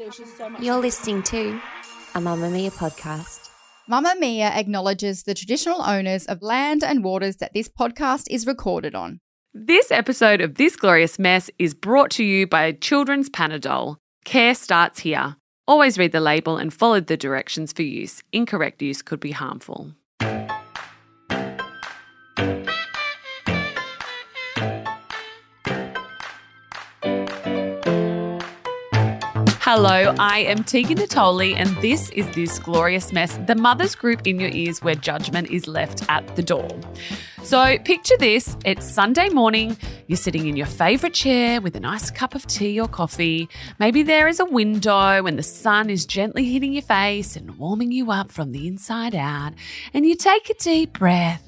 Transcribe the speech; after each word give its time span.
There's 0.00 0.16
just 0.16 0.38
so 0.38 0.48
much. 0.48 0.62
You're 0.62 0.78
listening 0.78 1.22
to 1.24 1.60
a 2.14 2.20
Mamamia 2.20 2.72
podcast. 2.72 3.50
Mamamia 3.86 4.50
acknowledges 4.56 5.24
the 5.24 5.34
traditional 5.34 5.82
owners 5.82 6.24
of 6.24 6.40
land 6.40 6.82
and 6.82 7.04
waters 7.04 7.36
that 7.36 7.52
this 7.52 7.68
podcast 7.68 8.24
is 8.30 8.46
recorded 8.46 8.94
on. 8.94 9.20
This 9.52 9.90
episode 9.90 10.40
of 10.40 10.54
This 10.54 10.74
Glorious 10.74 11.18
Mess 11.18 11.50
is 11.58 11.74
brought 11.74 12.10
to 12.12 12.24
you 12.24 12.46
by 12.46 12.72
Children's 12.72 13.28
Panadol. 13.28 13.96
Care 14.24 14.54
starts 14.54 15.00
here. 15.00 15.36
Always 15.68 15.98
read 15.98 16.12
the 16.12 16.20
label 16.20 16.56
and 16.56 16.72
follow 16.72 17.00
the 17.00 17.18
directions 17.18 17.70
for 17.70 17.82
use. 17.82 18.22
Incorrect 18.32 18.80
use 18.80 19.02
could 19.02 19.20
be 19.20 19.32
harmful. 19.32 19.92
Hello, 29.72 30.12
I 30.18 30.40
am 30.40 30.64
Tegan 30.64 30.98
Natoli, 30.98 31.54
and 31.54 31.68
this 31.76 32.10
is 32.10 32.28
This 32.34 32.58
Glorious 32.58 33.12
Mess, 33.12 33.38
the 33.46 33.54
mother's 33.54 33.94
group 33.94 34.26
in 34.26 34.40
your 34.40 34.50
ears 34.50 34.82
where 34.82 34.96
judgment 34.96 35.48
is 35.48 35.68
left 35.68 36.02
at 36.08 36.34
the 36.34 36.42
door. 36.42 36.68
So, 37.44 37.78
picture 37.78 38.16
this 38.18 38.56
it's 38.64 38.84
Sunday 38.84 39.28
morning, 39.28 39.76
you're 40.08 40.16
sitting 40.16 40.48
in 40.48 40.56
your 40.56 40.66
favourite 40.66 41.14
chair 41.14 41.60
with 41.60 41.76
a 41.76 41.80
nice 41.80 42.10
cup 42.10 42.34
of 42.34 42.48
tea 42.48 42.80
or 42.80 42.88
coffee. 42.88 43.48
Maybe 43.78 44.02
there 44.02 44.26
is 44.26 44.40
a 44.40 44.44
window 44.44 45.24
and 45.24 45.38
the 45.38 45.44
sun 45.44 45.88
is 45.88 46.04
gently 46.04 46.46
hitting 46.46 46.72
your 46.72 46.82
face 46.82 47.36
and 47.36 47.56
warming 47.56 47.92
you 47.92 48.10
up 48.10 48.32
from 48.32 48.50
the 48.50 48.66
inside 48.66 49.14
out, 49.14 49.52
and 49.94 50.04
you 50.04 50.16
take 50.16 50.50
a 50.50 50.54
deep 50.54 50.94
breath. 50.94 51.46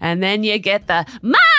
And 0.00 0.22
then 0.22 0.44
you 0.44 0.56
get 0.60 0.86
the 0.86 1.04
mom 1.22 1.57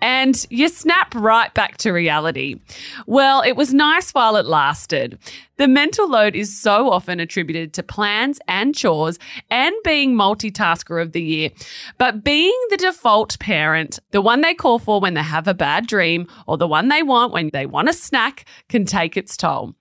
and 0.00 0.46
you 0.50 0.68
snap 0.68 1.14
right 1.14 1.52
back 1.54 1.76
to 1.78 1.92
reality. 1.92 2.60
Well, 3.06 3.42
it 3.42 3.56
was 3.56 3.74
nice 3.74 4.12
while 4.12 4.36
it 4.36 4.46
lasted. 4.46 5.18
The 5.56 5.68
mental 5.68 6.08
load 6.08 6.34
is 6.34 6.58
so 6.58 6.90
often 6.90 7.20
attributed 7.20 7.74
to 7.74 7.82
plans 7.82 8.40
and 8.48 8.74
chores 8.74 9.18
and 9.50 9.74
being 9.84 10.14
multitasker 10.14 11.02
of 11.02 11.12
the 11.12 11.22
year. 11.22 11.50
But 11.98 12.24
being 12.24 12.58
the 12.70 12.78
default 12.78 13.38
parent, 13.38 13.98
the 14.10 14.22
one 14.22 14.40
they 14.40 14.54
call 14.54 14.78
for 14.78 15.00
when 15.00 15.14
they 15.14 15.22
have 15.22 15.46
a 15.46 15.54
bad 15.54 15.86
dream 15.86 16.26
or 16.46 16.56
the 16.56 16.66
one 16.68 16.88
they 16.88 17.02
want 17.02 17.32
when 17.32 17.50
they 17.52 17.66
want 17.66 17.88
a 17.88 17.92
snack, 17.92 18.46
can 18.68 18.84
take 18.84 19.16
its 19.16 19.36
toll. 19.36 19.74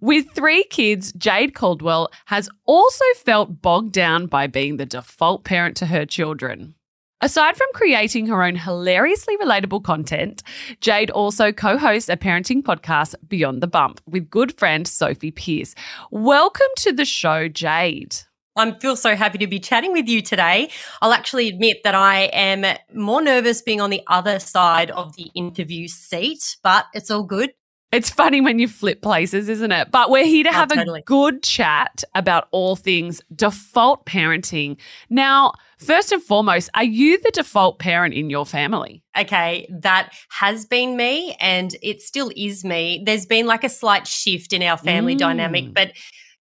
With 0.00 0.30
three 0.32 0.64
kids, 0.64 1.12
Jayde 1.12 1.54
Couldwell 1.54 2.08
has 2.26 2.48
also 2.66 3.04
felt 3.16 3.62
bogged 3.62 3.92
down 3.92 4.26
by 4.26 4.46
being 4.46 4.76
the 4.76 4.86
default 4.86 5.44
parent 5.44 5.76
to 5.78 5.86
her 5.86 6.04
children. 6.04 6.74
Aside 7.20 7.56
from 7.56 7.66
creating 7.74 8.28
her 8.28 8.44
own 8.44 8.54
hilariously 8.54 9.36
relatable 9.38 9.82
content, 9.82 10.44
Jayde 10.80 11.10
also 11.12 11.50
co 11.50 11.76
hosts 11.76 12.08
a 12.08 12.16
parenting 12.16 12.62
podcast, 12.62 13.16
Beyond 13.26 13.60
the 13.60 13.66
Bump, 13.66 14.00
with 14.06 14.30
good 14.30 14.56
friend 14.56 14.86
Sophie 14.86 15.32
Pierce. 15.32 15.74
Welcome 16.12 16.68
to 16.76 16.92
the 16.92 17.04
show, 17.04 17.48
Jayde. 17.48 18.24
I 18.54 18.70
feel 18.78 18.94
so 18.94 19.16
happy 19.16 19.38
to 19.38 19.48
be 19.48 19.58
chatting 19.58 19.92
with 19.92 20.06
you 20.06 20.22
today. 20.22 20.70
I'll 21.02 21.12
actually 21.12 21.48
admit 21.48 21.78
that 21.82 21.96
I 21.96 22.26
am 22.26 22.64
more 22.94 23.20
nervous 23.20 23.62
being 23.62 23.80
on 23.80 23.90
the 23.90 24.02
other 24.06 24.38
side 24.38 24.92
of 24.92 25.16
the 25.16 25.32
interview 25.34 25.88
seat, 25.88 26.56
but 26.62 26.86
it's 26.94 27.10
all 27.10 27.24
good. 27.24 27.50
It's 27.90 28.10
funny 28.10 28.40
when 28.42 28.58
you 28.58 28.68
flip 28.68 29.00
places, 29.00 29.48
isn't 29.48 29.72
it? 29.72 29.90
But 29.90 30.10
we're 30.10 30.26
here 30.26 30.44
to 30.44 30.50
Oh, 30.50 30.52
have 30.52 30.68
totally. 30.68 31.00
a 31.00 31.02
good 31.04 31.42
chat 31.42 32.04
about 32.14 32.48
all 32.50 32.76
things 32.76 33.22
default 33.34 34.04
parenting. 34.04 34.76
Now, 35.08 35.54
first 35.78 36.12
and 36.12 36.22
foremost, 36.22 36.68
are 36.74 36.84
you 36.84 37.18
the 37.22 37.30
default 37.30 37.78
parent 37.78 38.12
in 38.12 38.28
your 38.28 38.44
family? 38.44 39.02
Okay, 39.18 39.66
that 39.70 40.12
has 40.28 40.66
been 40.66 40.96
me 40.98 41.34
and 41.40 41.74
it 41.82 42.02
still 42.02 42.30
is 42.36 42.62
me. 42.62 43.02
There's 43.06 43.24
been 43.24 43.46
like 43.46 43.64
a 43.64 43.70
slight 43.70 44.06
shift 44.06 44.52
in 44.52 44.62
our 44.62 44.76
family 44.76 45.14
Mm. 45.14 45.18
dynamic, 45.20 45.72
but 45.72 45.92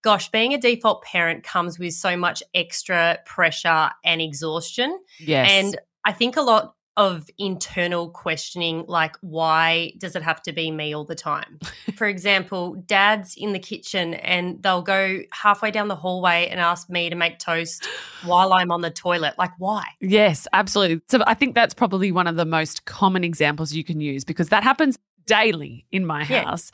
gosh, 0.03 0.29
being 0.29 0.53
a 0.53 0.57
default 0.57 1.01
parent 1.03 1.43
comes 1.43 1.79
with 1.79 1.93
so 1.93 2.17
much 2.17 2.43
extra 2.53 3.19
pressure 3.25 3.89
and 4.03 4.21
exhaustion. 4.21 4.97
Yes. 5.19 5.49
And 5.49 5.77
I 6.03 6.11
think 6.11 6.35
a 6.37 6.41
lot 6.41 6.75
of 6.97 7.29
internal 7.37 8.09
questioning, 8.09 8.83
like, 8.87 9.15
why 9.21 9.93
does 9.99 10.15
it 10.15 10.23
have 10.23 10.41
to 10.41 10.51
be 10.51 10.71
me 10.71 10.93
all 10.93 11.05
the 11.05 11.15
time? 11.15 11.59
For 11.95 12.07
example, 12.07 12.73
dad's 12.87 13.35
in 13.37 13.53
the 13.53 13.59
kitchen 13.59 14.15
and 14.15 14.61
they'll 14.61 14.81
go 14.81 15.19
halfway 15.31 15.71
down 15.71 15.87
the 15.87 15.95
hallway 15.95 16.47
and 16.49 16.59
ask 16.59 16.89
me 16.89 17.09
to 17.09 17.15
make 17.15 17.39
toast 17.39 17.87
while 18.25 18.51
I'm 18.51 18.71
on 18.71 18.81
the 18.81 18.89
toilet. 18.91 19.35
Like, 19.37 19.51
why? 19.59 19.85
Yes, 20.01 20.47
absolutely. 20.53 21.01
So 21.07 21.23
I 21.27 21.35
think 21.35 21.55
that's 21.55 21.73
probably 21.73 22.11
one 22.11 22.27
of 22.27 22.35
the 22.35 22.45
most 22.45 22.85
common 22.85 23.23
examples 23.23 23.73
you 23.73 23.83
can 23.83 24.01
use 24.01 24.25
because 24.25 24.49
that 24.49 24.63
happens 24.63 24.97
daily 25.27 25.85
in 25.91 26.05
my 26.05 26.23
Yeah. 26.25 26.45
house. 26.45 26.71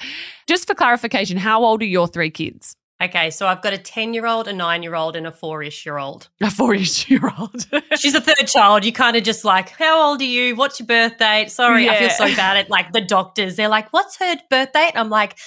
Just 0.48 0.68
for 0.68 0.74
clarification, 0.76 1.38
how 1.38 1.64
old 1.64 1.82
are 1.82 1.86
your 1.86 2.08
three 2.08 2.30
kids? 2.32 2.76
Okay, 3.04 3.32
so 3.32 3.48
I've 3.48 3.62
got 3.62 3.74
a 3.74 3.78
10 3.78 4.14
year 4.14 4.26
old, 4.26 4.48
a 4.48 4.54
nine 4.54 4.82
year 4.82 4.96
old, 4.96 5.18
and 5.18 5.28
a 5.28 5.32
four 5.32 5.62
ish 5.62 5.86
year 5.86 5.98
old. 5.98 6.30
A 6.42 6.50
four-ish 6.50 7.10
year 7.10 7.34
old. 7.38 7.68
She's 8.00 8.16
a 8.16 8.22
third 8.22 8.48
child. 8.48 8.86
You 8.86 8.94
kind 8.94 9.18
of 9.18 9.24
just 9.24 9.44
like, 9.44 9.70
how 9.70 10.10
old 10.10 10.22
are 10.22 10.26
you? 10.26 10.56
What's 10.56 10.80
your 10.80 10.88
birth 10.88 11.18
date? 11.18 11.52
Sorry, 11.52 11.90
I 11.90 12.00
feel 12.00 12.10
so 12.10 12.34
bad 12.36 12.58
at 12.58 12.70
like 12.70 12.94
the 12.94 13.02
doctors. 13.02 13.58
They're 13.58 13.68
like, 13.68 13.92
what's 13.92 14.18
her 14.18 14.38
birth 14.50 14.72
date? 14.72 14.94
I'm 14.96 15.10
like, 15.10 15.38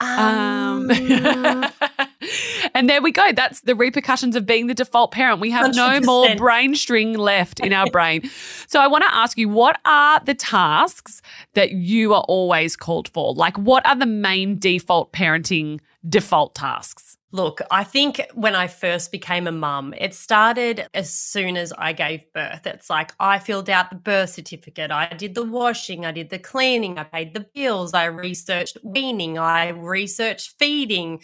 um, 0.00 0.90
and 2.74 2.88
there 2.88 3.02
we 3.02 3.10
go. 3.10 3.32
That's 3.32 3.62
the 3.62 3.74
repercussions 3.74 4.36
of 4.36 4.46
being 4.46 4.68
the 4.68 4.74
default 4.74 5.10
parent. 5.10 5.40
We 5.40 5.50
have 5.50 5.74
no 5.74 6.00
more 6.00 6.28
100%. 6.28 6.36
brain 6.36 6.74
string 6.76 7.14
left 7.14 7.58
in 7.58 7.72
our 7.72 7.90
brain. 7.90 8.30
So 8.68 8.80
I 8.80 8.86
want 8.86 9.02
to 9.04 9.14
ask 9.14 9.36
you, 9.36 9.48
what 9.48 9.80
are 9.84 10.20
the 10.24 10.34
tasks 10.34 11.20
that 11.54 11.72
you 11.72 12.14
are 12.14 12.24
always 12.28 12.76
called 12.76 13.08
for? 13.08 13.34
Like, 13.34 13.56
what 13.58 13.84
are 13.86 13.96
the 13.96 14.06
main 14.06 14.58
default 14.58 15.12
parenting 15.12 15.80
default 16.06 16.54
tasks? 16.54 17.16
Look, 17.30 17.60
I 17.70 17.84
think 17.84 18.26
when 18.34 18.54
I 18.54 18.68
first 18.68 19.12
became 19.12 19.46
a 19.46 19.52
mum, 19.52 19.92
it 19.98 20.14
started 20.14 20.86
as 20.94 21.12
soon 21.12 21.58
as 21.58 21.74
I 21.76 21.92
gave 21.92 22.32
birth. 22.32 22.66
It's 22.66 22.88
like 22.88 23.12
I 23.20 23.38
filled 23.38 23.68
out 23.68 23.90
the 23.90 23.96
birth 23.96 24.30
certificate, 24.30 24.90
I 24.90 25.08
did 25.08 25.34
the 25.34 25.44
washing, 25.44 26.06
I 26.06 26.12
did 26.12 26.30
the 26.30 26.38
cleaning, 26.38 26.98
I 26.98 27.04
paid 27.04 27.34
the 27.34 27.46
bills, 27.54 27.92
I 27.92 28.06
researched 28.06 28.78
weaning, 28.82 29.38
I 29.38 29.68
researched 29.68 30.54
feeding, 30.58 31.20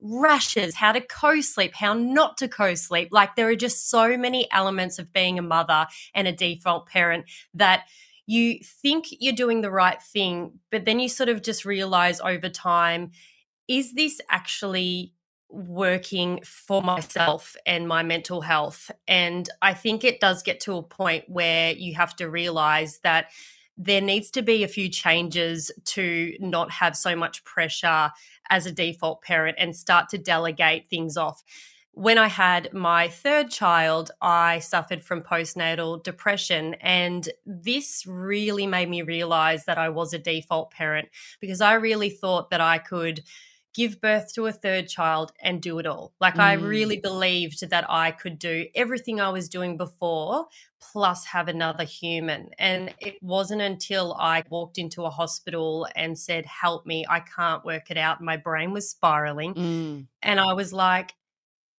rashes, 0.00 0.76
how 0.76 0.92
to 0.92 1.00
co 1.00 1.40
sleep, 1.40 1.74
how 1.74 1.92
not 1.92 2.36
to 2.36 2.46
co 2.46 2.76
sleep. 2.76 3.08
Like 3.10 3.34
there 3.34 3.48
are 3.48 3.56
just 3.56 3.90
so 3.90 4.16
many 4.16 4.46
elements 4.52 5.00
of 5.00 5.12
being 5.12 5.40
a 5.40 5.42
mother 5.42 5.88
and 6.14 6.28
a 6.28 6.32
default 6.32 6.86
parent 6.86 7.24
that 7.54 7.86
you 8.26 8.60
think 8.62 9.06
you're 9.10 9.34
doing 9.34 9.62
the 9.62 9.72
right 9.72 10.00
thing, 10.00 10.60
but 10.70 10.84
then 10.84 11.00
you 11.00 11.08
sort 11.08 11.30
of 11.30 11.42
just 11.42 11.64
realize 11.64 12.20
over 12.20 12.48
time 12.48 13.10
is 13.68 13.92
this 13.94 14.20
actually 14.30 15.12
working 15.50 16.40
for 16.44 16.82
myself 16.82 17.56
and 17.66 17.86
my 17.86 18.02
mental 18.02 18.40
health? 18.40 18.90
And 19.06 19.48
I 19.62 19.74
think 19.74 20.04
it 20.04 20.20
does 20.20 20.42
get 20.42 20.60
to 20.60 20.76
a 20.76 20.82
point 20.82 21.24
where 21.28 21.72
you 21.72 21.94
have 21.94 22.16
to 22.16 22.28
realize 22.28 22.98
that 23.00 23.26
there 23.76 24.00
needs 24.00 24.30
to 24.32 24.42
be 24.42 24.64
a 24.64 24.68
few 24.68 24.88
changes 24.88 25.70
to 25.84 26.34
not 26.40 26.70
have 26.70 26.96
so 26.96 27.14
much 27.14 27.44
pressure 27.44 28.10
as 28.50 28.66
a 28.66 28.72
default 28.72 29.22
parent 29.22 29.56
and 29.58 29.76
start 29.76 30.08
to 30.08 30.18
delegate 30.18 30.88
things 30.88 31.16
off. 31.16 31.44
When 31.92 32.18
I 32.18 32.28
had 32.28 32.72
my 32.72 33.08
third 33.08 33.50
child, 33.50 34.10
I 34.20 34.58
suffered 34.60 35.04
from 35.04 35.22
postnatal 35.22 36.02
depression. 36.02 36.74
And 36.74 37.28
this 37.46 38.04
really 38.06 38.66
made 38.66 38.88
me 38.88 39.02
realize 39.02 39.64
that 39.64 39.78
I 39.78 39.88
was 39.88 40.12
a 40.12 40.18
default 40.18 40.70
parent 40.70 41.08
because 41.40 41.60
I 41.60 41.74
really 41.74 42.10
thought 42.10 42.50
that 42.50 42.60
I 42.60 42.78
could 42.78 43.22
give 43.78 44.00
birth 44.02 44.32
to 44.34 44.46
a 44.46 44.52
third 44.52 44.88
child 44.88 45.32
and 45.40 45.62
do 45.62 45.78
it 45.78 45.86
all. 45.86 46.14
Like 46.20 46.38
I 46.40 46.54
Mm. 46.54 46.62
really 46.76 46.98
believed 47.00 47.60
that 47.70 47.86
I 47.88 48.10
could 48.12 48.38
do 48.38 48.66
everything 48.74 49.20
I 49.20 49.30
was 49.30 49.48
doing 49.48 49.76
before 49.78 50.48
plus 50.92 51.24
have 51.26 51.48
another 51.48 51.84
human. 51.84 52.50
And 52.58 52.94
it 53.00 53.16
wasn't 53.22 53.62
until 53.62 54.14
I 54.14 54.44
walked 54.50 54.78
into 54.78 55.04
a 55.04 55.10
hospital 55.10 55.88
and 55.96 56.18
said, 56.18 56.46
"Help 56.46 56.86
me, 56.86 57.04
I 57.08 57.20
can't 57.20 57.64
work 57.64 57.90
it 57.90 57.98
out." 57.98 58.20
My 58.20 58.36
brain 58.36 58.72
was 58.72 58.90
spiraling 58.90 59.54
Mm. 59.54 60.08
and 60.22 60.40
I 60.40 60.52
was 60.54 60.72
like 60.72 61.14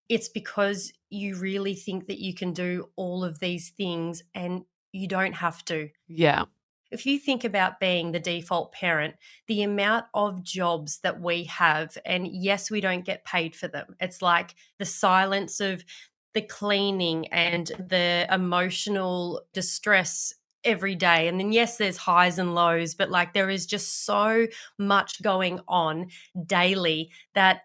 it's 0.09 0.29
because 0.29 0.91
you 1.09 1.35
really 1.37 1.75
think 1.75 2.07
that 2.07 2.19
you 2.19 2.33
can 2.33 2.53
do 2.53 2.89
all 2.95 3.23
of 3.23 3.39
these 3.39 3.71
things 3.71 4.23
and 4.33 4.65
you 4.91 5.07
don't 5.07 5.33
have 5.33 5.63
to 5.65 5.89
Yeah. 6.07 6.45
If 6.91 7.05
you 7.05 7.19
think 7.19 7.43
about 7.43 7.79
being 7.79 8.11
the 8.11 8.19
default 8.19 8.71
parent, 8.71 9.15
the 9.47 9.63
amount 9.63 10.05
of 10.13 10.43
jobs 10.43 10.99
that 10.99 11.21
we 11.21 11.45
have, 11.45 11.97
and 12.05 12.27
yes, 12.27 12.69
we 12.71 12.81
don't 12.81 13.05
get 13.05 13.25
paid 13.25 13.55
for 13.55 13.67
them. 13.67 13.95
It's 13.99 14.21
like 14.21 14.55
the 14.77 14.85
silence 14.85 15.59
of 15.59 15.83
the 16.33 16.41
cleaning 16.41 17.27
and 17.27 17.67
the 17.67 18.27
emotional 18.31 19.41
distress 19.53 20.33
every 20.63 20.95
day. 20.95 21.27
And 21.27 21.39
then, 21.39 21.51
yes, 21.51 21.77
there's 21.77 21.97
highs 21.97 22.37
and 22.37 22.53
lows, 22.53 22.93
but 22.93 23.09
like 23.09 23.33
there 23.33 23.49
is 23.49 23.65
just 23.65 24.05
so 24.05 24.47
much 24.77 25.21
going 25.21 25.61
on 25.67 26.09
daily 26.45 27.11
that 27.33 27.61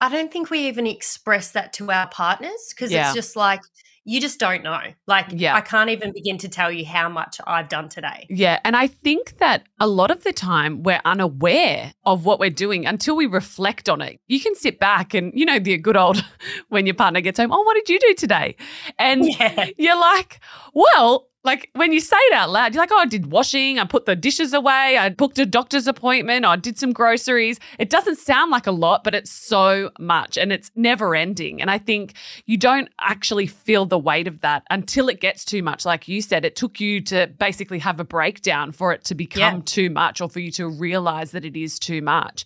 I 0.00 0.08
don't 0.08 0.32
think 0.32 0.50
we 0.50 0.66
even 0.66 0.86
express 0.86 1.52
that 1.52 1.72
to 1.74 1.90
our 1.92 2.08
partners 2.08 2.70
because 2.70 2.90
Yeah. 2.90 3.06
it's 3.06 3.14
just 3.14 3.36
like 3.36 3.60
you 4.04 4.20
just 4.20 4.40
don't 4.40 4.62
know. 4.62 4.80
Like 5.06 5.26
Yeah. 5.30 5.54
I 5.54 5.60
can't 5.60 5.90
even 5.90 6.12
begin 6.12 6.38
to 6.38 6.48
tell 6.48 6.72
you 6.72 6.84
how 6.84 7.08
much 7.08 7.40
I've 7.46 7.68
done 7.68 7.88
today. 7.88 8.26
Yeah. 8.28 8.58
And 8.64 8.74
I 8.76 8.88
think 8.88 9.38
that 9.38 9.64
a 9.78 9.86
lot 9.86 10.10
of 10.10 10.24
the 10.24 10.32
time 10.32 10.82
we're 10.82 11.00
unaware 11.04 11.92
of 12.04 12.24
what 12.24 12.40
we're 12.40 12.50
doing 12.50 12.84
until 12.86 13.16
we 13.16 13.26
reflect 13.26 13.88
on 13.88 14.00
it. 14.00 14.20
You 14.26 14.40
can 14.40 14.54
sit 14.54 14.78
back 14.80 15.14
and, 15.14 15.32
you 15.34 15.44
know, 15.44 15.58
the 15.58 15.76
good 15.78 15.96
old 15.96 16.24
when 16.68 16.86
your 16.86 16.94
partner 16.94 17.20
gets 17.20 17.38
home, 17.38 17.52
oh, 17.52 17.62
what 17.62 17.74
did 17.74 17.88
you 17.88 17.98
do 18.00 18.14
today? 18.14 18.56
And 18.98 19.24
Yeah. 19.38 19.66
you're 19.78 19.98
like, 20.00 20.40
well, 20.74 21.28
like 21.44 21.70
when 21.74 21.92
you 21.92 22.00
say 22.00 22.16
it 22.16 22.32
out 22.34 22.50
loud, 22.50 22.72
you're 22.72 22.82
like, 22.82 22.92
oh, 22.92 22.98
I 22.98 23.06
did 23.06 23.32
washing, 23.32 23.78
I 23.78 23.84
put 23.84 24.06
the 24.06 24.14
dishes 24.14 24.52
away, 24.52 24.96
I 24.96 25.08
booked 25.08 25.38
a 25.38 25.46
doctor's 25.46 25.88
appointment, 25.88 26.44
I 26.44 26.54
did 26.56 26.78
some 26.78 26.92
groceries. 26.92 27.58
It 27.78 27.90
doesn't 27.90 28.18
sound 28.18 28.52
like 28.52 28.66
a 28.68 28.72
lot, 28.72 29.02
but 29.02 29.14
it's 29.14 29.32
so 29.32 29.90
much 29.98 30.38
and 30.38 30.52
it's 30.52 30.70
never 30.76 31.16
ending. 31.16 31.60
And 31.60 31.70
I 31.70 31.78
think 31.78 32.14
you 32.46 32.56
don't 32.56 32.88
actually 33.00 33.46
feel 33.48 33.86
the 33.86 33.98
weight 33.98 34.28
of 34.28 34.40
that 34.42 34.62
until 34.70 35.08
it 35.08 35.20
gets 35.20 35.44
too 35.44 35.62
much. 35.62 35.84
Like 35.84 36.06
you 36.06 36.22
said, 36.22 36.44
it 36.44 36.54
took 36.54 36.78
you 36.78 37.00
to 37.02 37.26
basically 37.38 37.80
have 37.80 37.98
a 37.98 38.04
breakdown 38.04 38.70
for 38.70 38.92
it 38.92 39.04
to 39.06 39.14
become 39.14 39.56
Yeah. 39.56 39.62
too 39.64 39.90
much 39.90 40.20
or 40.20 40.28
for 40.28 40.38
you 40.38 40.52
to 40.52 40.68
realize 40.68 41.32
that 41.32 41.44
it 41.44 41.56
is 41.56 41.78
too 41.78 42.02
much. 42.02 42.44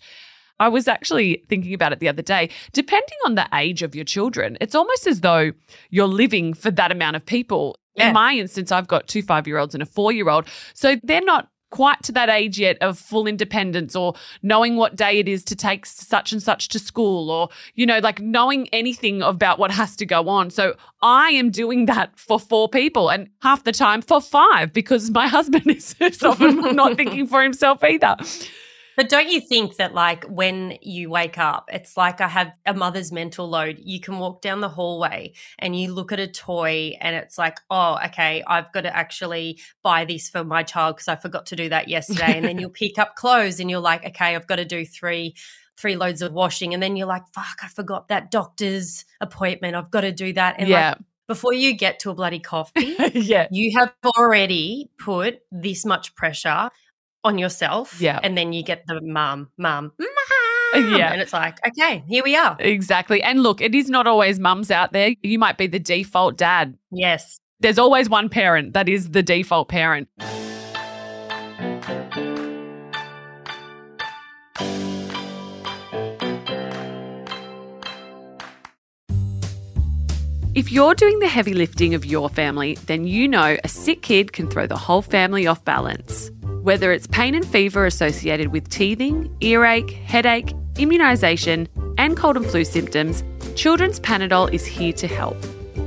I 0.59 0.69
was 0.69 0.87
actually 0.87 1.43
thinking 1.49 1.75
about 1.75 1.93
it 1.93 1.99
the 1.99 2.09
other 2.09 2.23
day. 2.23 2.49
Depending 2.73 3.17
on 3.27 3.35
the 3.35 3.47
age 3.53 3.83
of 3.83 3.93
your 3.93 4.05
children, 4.05 4.57
it's 4.59 4.73
almost 4.73 5.05
as 5.05 5.21
though 5.21 5.51
you're 5.91 6.07
living 6.07 6.55
for 6.55 6.71
that 6.71 6.91
amount 6.91 7.15
of 7.15 7.23
people. 7.23 7.77
Yeah. 7.97 8.09
In 8.09 8.13
my 8.13 8.33
instance, 8.33 8.71
I've 8.71 8.87
got 8.87 9.07
two 9.07 9.21
five 9.21 9.47
year 9.47 9.57
olds 9.57 9.73
and 9.73 9.81
a 9.81 9.85
four 9.85 10.11
year 10.11 10.29
old. 10.29 10.45
So 10.73 10.95
they're 11.03 11.21
not 11.21 11.49
quite 11.69 12.01
to 12.03 12.11
that 12.13 12.29
age 12.29 12.59
yet 12.59 12.77
of 12.81 12.97
full 12.97 13.27
independence 13.27 13.95
or 13.95 14.13
knowing 14.41 14.77
what 14.77 14.95
day 14.95 15.19
it 15.19 15.27
is 15.27 15.43
to 15.43 15.55
take 15.55 15.85
such 15.85 16.31
and 16.31 16.41
such 16.41 16.69
to 16.69 16.79
school 16.79 17.29
or, 17.29 17.49
you 17.75 17.85
know, 17.85 17.99
like 17.99 18.21
knowing 18.21 18.69
anything 18.69 19.21
about 19.21 19.59
what 19.59 19.71
has 19.71 19.95
to 19.95 20.05
go 20.05 20.29
on. 20.29 20.49
So 20.49 20.75
I 21.01 21.29
am 21.31 21.49
doing 21.49 21.85
that 21.87 22.17
for 22.17 22.39
four 22.39 22.69
people 22.69 23.09
and 23.09 23.29
half 23.41 23.63
the 23.63 23.71
time 23.71 24.01
for 24.01 24.21
five 24.21 24.71
because 24.71 25.11
my 25.11 25.27
husband 25.37 25.67
is 25.67 25.95
often 26.23 26.75
not 26.75 26.95
thinking 26.95 27.27
for 27.27 27.43
himself 27.43 27.83
either. 27.83 28.15
But 28.97 29.09
don't 29.09 29.29
you 29.29 29.39
think 29.39 29.75
that, 29.75 29.93
like, 29.93 30.25
when 30.25 30.79
you 30.81 31.11
wake 31.11 31.37
up, 31.37 31.69
it's 31.71 31.95
like 31.95 32.19
I 32.19 32.27
have 32.27 32.51
a 32.65 32.73
mother's 32.73 33.11
mental 33.11 33.47
load. 33.47 33.77
You 33.79 33.99
can 33.99 34.17
walk 34.17 34.41
down 34.41 34.59
the 34.59 34.69
hallway 34.69 35.33
and 35.59 35.79
you 35.79 35.93
look 35.93 36.11
at 36.11 36.19
a 36.19 36.25
toy, 36.27 36.97
and 36.99 37.15
it's 37.15 37.37
like, 37.37 37.59
oh, 37.69 37.99
okay, 38.07 38.43
I've 38.47 38.73
got 38.73 38.81
to 38.81 38.95
actually 38.95 39.59
buy 39.83 40.03
this 40.05 40.29
for 40.29 40.43
my 40.43 40.63
child 40.63 40.95
because 40.95 41.07
I 41.07 41.15
forgot 41.15 41.45
to 41.47 41.55
do 41.55 41.69
that 41.69 41.89
yesterday. 41.89 42.37
and 42.37 42.45
then 42.45 42.57
you'll 42.59 42.71
pick 42.71 42.97
up 42.97 43.15
clothes 43.15 43.59
and 43.59 43.69
you're 43.69 43.79
like, 43.79 44.03
okay, 44.03 44.35
I've 44.35 44.47
got 44.47 44.57
to 44.57 44.65
do 44.65 44.83
three. 44.83 45.35
Three 45.79 45.95
loads 45.95 46.23
of 46.23 46.33
washing, 46.33 46.73
and 46.73 46.81
then 46.81 46.95
you're 46.95 47.05
like, 47.05 47.21
"Fuck! 47.35 47.59
I 47.61 47.67
forgot 47.67 48.07
that 48.07 48.31
doctor's 48.31 49.05
appointment. 49.21 49.75
I've 49.75 49.91
got 49.91 50.01
to 50.01 50.11
do 50.11 50.33
that." 50.33 50.55
And 50.57 50.67
yeah. 50.67 50.87
like, 50.87 50.97
before 51.27 51.53
you 51.53 51.75
get 51.75 51.99
to 51.99 52.09
a 52.09 52.15
bloody 52.15 52.39
coffee, 52.39 52.95
yeah. 53.13 53.47
you 53.51 53.77
have 53.77 53.93
already 54.17 54.89
put 54.97 55.41
this 55.51 55.85
much 55.85 56.15
pressure 56.15 56.71
on 57.27 57.37
yourself. 57.37 57.99
Yeah. 58.01 58.19
And 58.23 58.37
then 58.37 58.53
you 58.53 58.63
get 58.63 58.83
the 58.87 58.99
mum, 59.01 59.49
mum, 59.57 59.91
uh, 59.99 60.05
mum. 60.73 60.97
Yeah. 60.97 61.11
And 61.11 61.21
it's 61.21 61.33
like, 61.33 61.59
okay, 61.65 62.03
here 62.07 62.23
we 62.23 62.35
are. 62.35 62.55
Exactly. 62.59 63.21
And 63.21 63.43
look, 63.43 63.61
it 63.61 63.75
is 63.75 63.89
not 63.89 64.07
always 64.07 64.39
mums 64.39 64.71
out 64.71 64.93
there. 64.93 65.15
You 65.21 65.39
might 65.39 65.57
be 65.57 65.67
the 65.67 65.79
default 65.79 66.37
dad. 66.37 66.77
Yes. 66.91 67.39
There's 67.59 67.79
always 67.79 68.09
one 68.09 68.29
parent 68.29 68.73
that 68.73 68.89
is 68.89 69.11
the 69.11 69.23
default 69.23 69.69
parent. 69.69 70.09
If 80.53 80.71
you're 80.71 80.95
doing 80.95 81.19
the 81.19 81.27
heavy 81.27 81.53
lifting 81.53 81.93
of 81.93 82.03
your 82.03 82.29
family, 82.29 82.75
then 82.87 83.05
you 83.05 83.27
know 83.27 83.57
a 83.63 83.67
sick 83.67 84.01
kid 84.01 84.33
can 84.33 84.49
throw 84.49 84.65
the 84.65 84.75
whole 84.75 85.03
family 85.03 85.45
off 85.45 85.63
balance. 85.63 86.31
Whether 86.67 86.91
it's 86.91 87.07
pain 87.07 87.33
and 87.33 87.47
fever 87.47 87.85
associated 87.85 88.49
with 88.49 88.67
teething, 88.67 89.33
earache, 89.39 89.91
headache, 89.91 90.53
immunisation, 90.73 91.69
and 91.97 92.17
cold 92.17 92.35
and 92.35 92.45
flu 92.45 92.65
symptoms, 92.65 93.23
Children's 93.55 94.01
Panadol 94.01 94.53
is 94.53 94.65
here 94.65 94.91
to 94.91 95.07
help. 95.07 95.37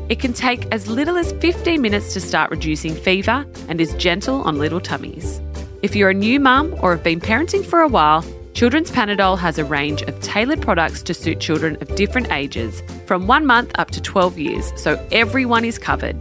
It 0.09 0.21
can 0.21 0.33
take 0.33 0.65
as 0.73 0.89
little 0.89 1.19
as 1.19 1.33
15 1.33 1.83
minutes 1.83 2.15
to 2.15 2.21
start 2.23 2.51
reducing 2.51 2.95
fever 2.95 3.45
and 3.69 3.79
is 3.79 3.93
gentle 3.97 4.41
on 4.45 4.59
little 4.59 4.81
tummies. 4.81 5.43
If 5.83 5.95
you're 5.95 6.09
a 6.09 6.15
new 6.15 6.41
mum 6.41 6.75
or 6.81 6.93
have 6.93 7.05
been 7.05 7.21
parenting 7.21 7.63
for 7.63 7.81
a 7.83 7.87
while, 7.87 8.25
Children's 8.55 8.91
Panadol 8.91 9.37
has 9.39 9.59
a 9.59 9.67
range 9.67 10.01
of 10.05 10.19
tailored 10.23 10.63
products 10.63 11.03
to 11.03 11.13
suit 11.13 11.41
children 11.41 11.77
of 11.83 11.95
different 11.95 12.33
ages, 12.33 12.83
from 13.05 13.27
one 13.27 13.45
month 13.45 13.71
up 13.75 13.91
to 13.91 14.01
12 14.01 14.39
years, 14.39 14.73
so 14.81 14.97
everyone 15.13 15.67
is 15.67 15.79
covered. 15.79 16.17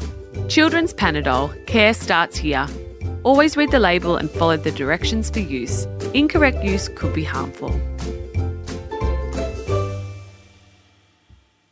Children's 0.50 0.94
Panadol, 0.94 1.66
care 1.66 1.94
starts 1.94 2.36
here. 2.36 2.68
Always 3.24 3.58
read 3.58 3.72
the 3.72 3.80
label 3.80 4.16
and 4.16 4.32
follow 4.32 4.56
the 4.56 4.72
directions 4.72 5.30
for 5.30 5.40
use. 5.40 5.86
Incorrect 6.14 6.64
use 6.64 6.88
could 6.90 7.14
be 7.14 7.26
harmful. 7.26 7.80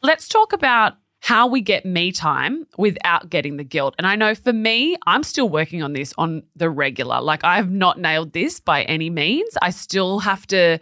Let's 0.03 0.27
talk 0.27 0.51
about 0.51 0.95
how 1.21 1.47
we 1.47 1.61
get 1.61 1.85
me 1.85 2.11
time 2.11 2.67
without 2.77 3.29
getting 3.29 3.57
the 3.57 3.63
guilt. 3.63 3.95
And 3.97 4.05
I 4.05 4.15
know 4.15 4.35
for 4.35 4.53
me, 4.53 4.97
I'm 5.07 5.23
still 5.23 5.49
working 5.49 5.81
on 5.81 5.93
this 5.93 6.13
on 6.17 6.43
the 6.55 6.69
regular. 6.69 7.21
Like 7.21 7.43
I 7.43 7.55
have 7.55 7.71
not 7.71 7.99
nailed 7.99 8.33
this 8.33 8.59
by 8.59 8.83
any 8.83 9.09
means. 9.09 9.57
I 9.61 9.69
still 9.69 10.19
have 10.19 10.45
to 10.47 10.79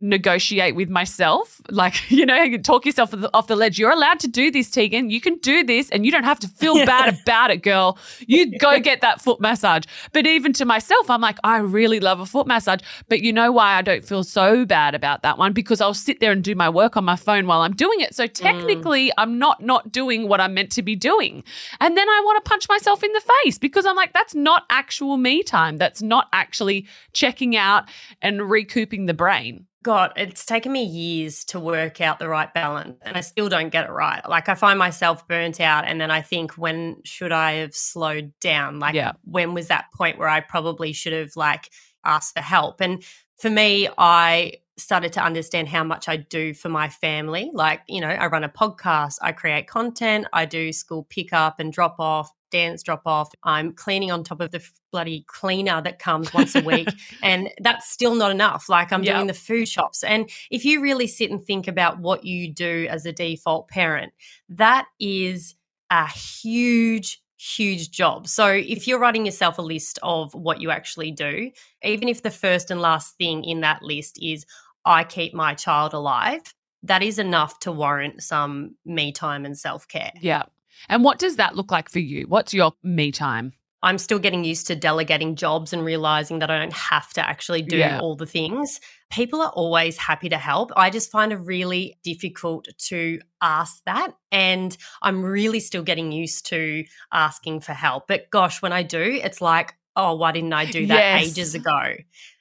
negotiate 0.00 0.74
with 0.76 0.88
myself. 0.88 1.60
Like, 1.70 1.94
you 2.10 2.26
know, 2.26 2.42
you 2.42 2.58
talk 2.58 2.86
yourself 2.86 3.14
off 3.14 3.20
the- 3.20 3.30
off 3.34 3.46
the 3.46 3.56
ledge. 3.56 3.78
You're 3.78 3.90
allowed 3.90 4.20
to 4.20 4.28
do 4.28 4.50
this, 4.50 4.70
Tegan. 4.70 5.10
You 5.10 5.20
can 5.20 5.36
do 5.38 5.64
this 5.64 5.90
and 5.90 6.04
you 6.04 6.12
don't 6.12 6.24
have 6.24 6.38
to 6.40 6.48
feel 6.48 6.74
bad 6.86 7.18
about 7.22 7.50
it, 7.50 7.62
girl. 7.62 7.98
You 8.26 8.58
go 8.60 8.78
get 8.80 9.00
that 9.00 9.20
foot 9.20 9.40
massage. 9.40 9.84
But 10.12 10.26
even 10.26 10.52
to 10.54 10.64
myself, 10.64 11.08
I'm 11.10 11.20
like, 11.20 11.38
I 11.44 11.58
really 11.58 12.00
love 12.00 12.20
a 12.20 12.26
foot 12.26 12.46
massage. 12.46 12.80
But 13.08 13.20
you 13.20 13.32
know 13.32 13.50
why 13.52 13.74
I 13.74 13.82
don't 13.82 14.04
feel 14.04 14.24
so 14.24 14.64
bad 14.64 14.94
about 14.94 15.22
that 15.22 15.38
one? 15.38 15.52
Because 15.52 15.80
I'll 15.80 15.94
sit 15.94 16.20
there 16.20 16.32
and 16.32 16.44
do 16.44 16.54
my 16.54 16.68
work 16.68 16.96
on 16.96 17.04
my 17.04 17.16
phone 17.16 17.46
while 17.46 17.62
I'm 17.62 17.74
doing 17.74 18.00
it. 18.00 18.14
So 18.14 18.24
mm. 18.24 18.32
technically, 18.32 19.10
I'm 19.18 19.38
not 19.38 19.62
not 19.62 19.92
doing 19.92 20.28
what 20.28 20.40
I'm 20.40 20.54
meant 20.54 20.72
to 20.72 20.82
be 20.82 20.96
doing. 20.96 21.42
And 21.80 21.96
then 21.96 22.08
I 22.08 22.22
want 22.24 22.44
to 22.44 22.48
punch 22.48 22.68
myself 22.68 23.02
in 23.02 23.12
the 23.12 23.22
face 23.42 23.58
because 23.58 23.86
I'm 23.86 23.96
like, 23.96 24.12
that's 24.12 24.34
not 24.34 24.64
actual 24.70 25.16
me 25.16 25.42
time. 25.42 25.78
That's 25.78 26.02
not 26.02 26.28
actually 26.32 26.86
checking 27.12 27.56
out 27.56 27.88
and 28.20 28.50
recouping 28.50 29.06
the 29.06 29.14
brain. 29.14 29.66
God, 29.84 30.14
it's 30.16 30.46
taken 30.46 30.72
me 30.72 30.82
years 30.82 31.44
to 31.46 31.60
work 31.60 32.00
out 32.00 32.18
the 32.18 32.28
right 32.28 32.52
balance 32.52 32.98
and 33.02 33.18
I 33.18 33.20
still 33.20 33.50
don't 33.50 33.68
get 33.68 33.84
it 33.84 33.92
right. 33.92 34.26
Like 34.26 34.48
I 34.48 34.54
find 34.54 34.78
myself 34.78 35.28
burnt 35.28 35.60
out 35.60 35.84
and 35.86 36.00
then 36.00 36.10
I 36.10 36.22
think 36.22 36.52
when 36.52 37.02
should 37.04 37.32
I 37.32 37.52
have 37.56 37.74
slowed 37.74 38.32
down? 38.40 38.80
Like 38.80 38.94
Yeah. 38.94 39.12
when 39.24 39.52
was 39.52 39.68
that 39.68 39.92
point 39.94 40.18
where 40.18 40.28
I 40.28 40.40
probably 40.40 40.94
should 40.94 41.12
have 41.12 41.36
like 41.36 41.68
asked 42.02 42.34
for 42.34 42.40
help? 42.42 42.80
And 42.80 43.04
for 43.36 43.50
me, 43.50 43.88
I 43.98 44.54
started 44.78 45.12
to 45.12 45.22
understand 45.22 45.68
how 45.68 45.84
much 45.84 46.08
I 46.08 46.16
do 46.16 46.54
for 46.54 46.70
my 46.70 46.88
family. 46.88 47.50
Like, 47.52 47.82
you 47.86 48.00
know, 48.00 48.08
I 48.08 48.26
run 48.28 48.42
a 48.42 48.48
podcast, 48.48 49.18
I 49.20 49.32
create 49.32 49.68
content, 49.68 50.26
I 50.32 50.46
do 50.46 50.72
school 50.72 51.04
pickup 51.10 51.60
and 51.60 51.70
drop 51.70 51.96
off, 51.98 52.32
dance 52.54 52.82
drop 52.82 53.02
off. 53.04 53.30
I'm 53.42 53.72
cleaning 53.72 54.12
on 54.12 54.22
top 54.22 54.40
of 54.40 54.50
the 54.52 54.62
bloody 54.92 55.24
cleaner 55.26 55.82
that 55.82 55.98
comes 55.98 56.32
once 56.32 56.54
a 56.54 56.60
week. 56.62 56.88
and 57.22 57.50
that's 57.60 57.90
still 57.90 58.14
not 58.14 58.30
enough. 58.30 58.68
Like, 58.68 58.92
I'm 58.92 59.02
Yeah. 59.02 59.14
doing 59.14 59.26
the 59.26 59.34
food 59.34 59.68
shops. 59.68 60.04
And 60.04 60.30
if 60.50 60.64
you 60.64 60.80
really 60.80 61.08
sit 61.08 61.30
and 61.30 61.44
think 61.44 61.66
about 61.66 61.98
what 61.98 62.24
you 62.24 62.52
do 62.52 62.86
as 62.88 63.06
a 63.06 63.12
default 63.12 63.68
parent, 63.68 64.12
that 64.48 64.86
is 65.00 65.56
a 65.90 66.06
huge 66.08 67.20
huge 67.56 67.90
job. 67.90 68.26
So 68.26 68.46
if 68.46 68.86
you're 68.88 68.98
writing 68.98 69.26
yourself 69.26 69.58
a 69.58 69.62
list 69.62 69.98
of 70.02 70.32
what 70.34 70.62
you 70.62 70.70
actually 70.70 71.10
do, 71.10 71.50
even 71.82 72.08
if 72.08 72.22
the 72.22 72.30
first 72.30 72.70
and 72.70 72.80
last 72.80 73.18
thing 73.18 73.44
in 73.44 73.60
that 73.60 73.82
list 73.82 74.18
is 74.22 74.46
I 74.86 75.04
keep 75.04 75.34
my 75.34 75.52
child 75.54 75.92
alive, 75.92 76.40
that 76.84 77.02
is 77.02 77.18
enough 77.18 77.58
to 77.60 77.72
warrant 77.72 78.22
some 78.22 78.76
me 78.86 79.12
time 79.12 79.44
and 79.44 79.58
self-care. 79.58 80.12
Yeah. 80.20 80.44
And 80.88 81.04
what 81.04 81.18
does 81.18 81.36
that 81.36 81.56
look 81.56 81.70
like 81.70 81.88
for 81.88 81.98
you? 82.00 82.26
What's 82.28 82.54
your 82.54 82.72
me 82.82 83.12
time? 83.12 83.52
I'm 83.82 83.98
still 83.98 84.18
getting 84.18 84.44
used 84.44 84.66
to 84.68 84.74
delegating 84.74 85.36
jobs 85.36 85.74
and 85.74 85.84
realizing 85.84 86.38
that 86.38 86.50
I 86.50 86.58
don't 86.58 86.72
have 86.72 87.12
to 87.12 87.28
actually 87.28 87.60
do 87.60 87.76
Yeah. 87.76 87.98
all 88.00 88.16
the 88.16 88.24
things. 88.24 88.80
People 89.10 89.42
are 89.42 89.50
always 89.50 89.98
happy 89.98 90.30
to 90.30 90.38
help. 90.38 90.72
I 90.74 90.88
just 90.88 91.10
find 91.10 91.32
it 91.32 91.36
really 91.36 91.98
difficult 92.02 92.66
to 92.88 93.20
ask 93.42 93.82
that. 93.84 94.14
And 94.32 94.74
I'm 95.02 95.22
really 95.22 95.60
still 95.60 95.82
getting 95.82 96.12
used 96.12 96.46
to 96.46 96.84
asking 97.12 97.60
for 97.60 97.74
help. 97.74 98.08
But 98.08 98.30
gosh, 98.30 98.62
when 98.62 98.72
I 98.72 98.82
do, 98.84 99.20
it's 99.22 99.42
like, 99.42 99.74
oh, 99.96 100.14
why 100.14 100.32
didn't 100.32 100.52
I 100.52 100.64
do 100.64 100.86
that 100.86 100.94
Yes. 100.96 101.26
ages 101.30 101.54
ago? 101.54 101.94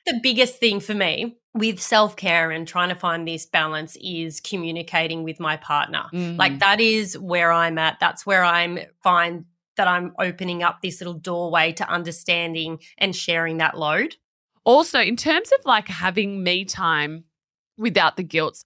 The 0.05 0.19
biggest 0.21 0.57
thing 0.59 0.79
for 0.79 0.93
me 0.93 1.37
with 1.53 1.79
self 1.79 2.15
care 2.15 2.51
and 2.51 2.67
trying 2.67 2.89
to 2.89 2.95
find 2.95 3.27
this 3.27 3.45
balance 3.45 3.95
is 4.01 4.39
communicating 4.41 5.23
with 5.23 5.39
my 5.39 5.55
partner. 5.57 6.03
Mm. 6.11 6.37
Like 6.37 6.59
that 6.59 6.81
is 6.81 7.17
where 7.17 7.51
I'm 7.51 7.77
at. 7.77 7.99
That's 7.99 8.25
where 8.25 8.43
I'm 8.43 8.79
find 9.01 9.45
that 9.77 9.87
I'm 9.87 10.13
opening 10.19 10.61
up 10.61 10.81
this 10.81 10.99
little 10.99 11.13
doorway 11.13 11.71
to 11.73 11.89
understanding 11.89 12.79
and 12.97 13.15
sharing 13.15 13.57
that 13.57 13.77
load. 13.77 14.15
also, 14.65 14.99
in 14.99 15.15
terms 15.15 15.51
of 15.57 15.65
like 15.65 15.87
having 15.87 16.43
me 16.43 16.63
time 16.65 17.23
without 17.77 18.17
the 18.17 18.23
guilt, 18.23 18.63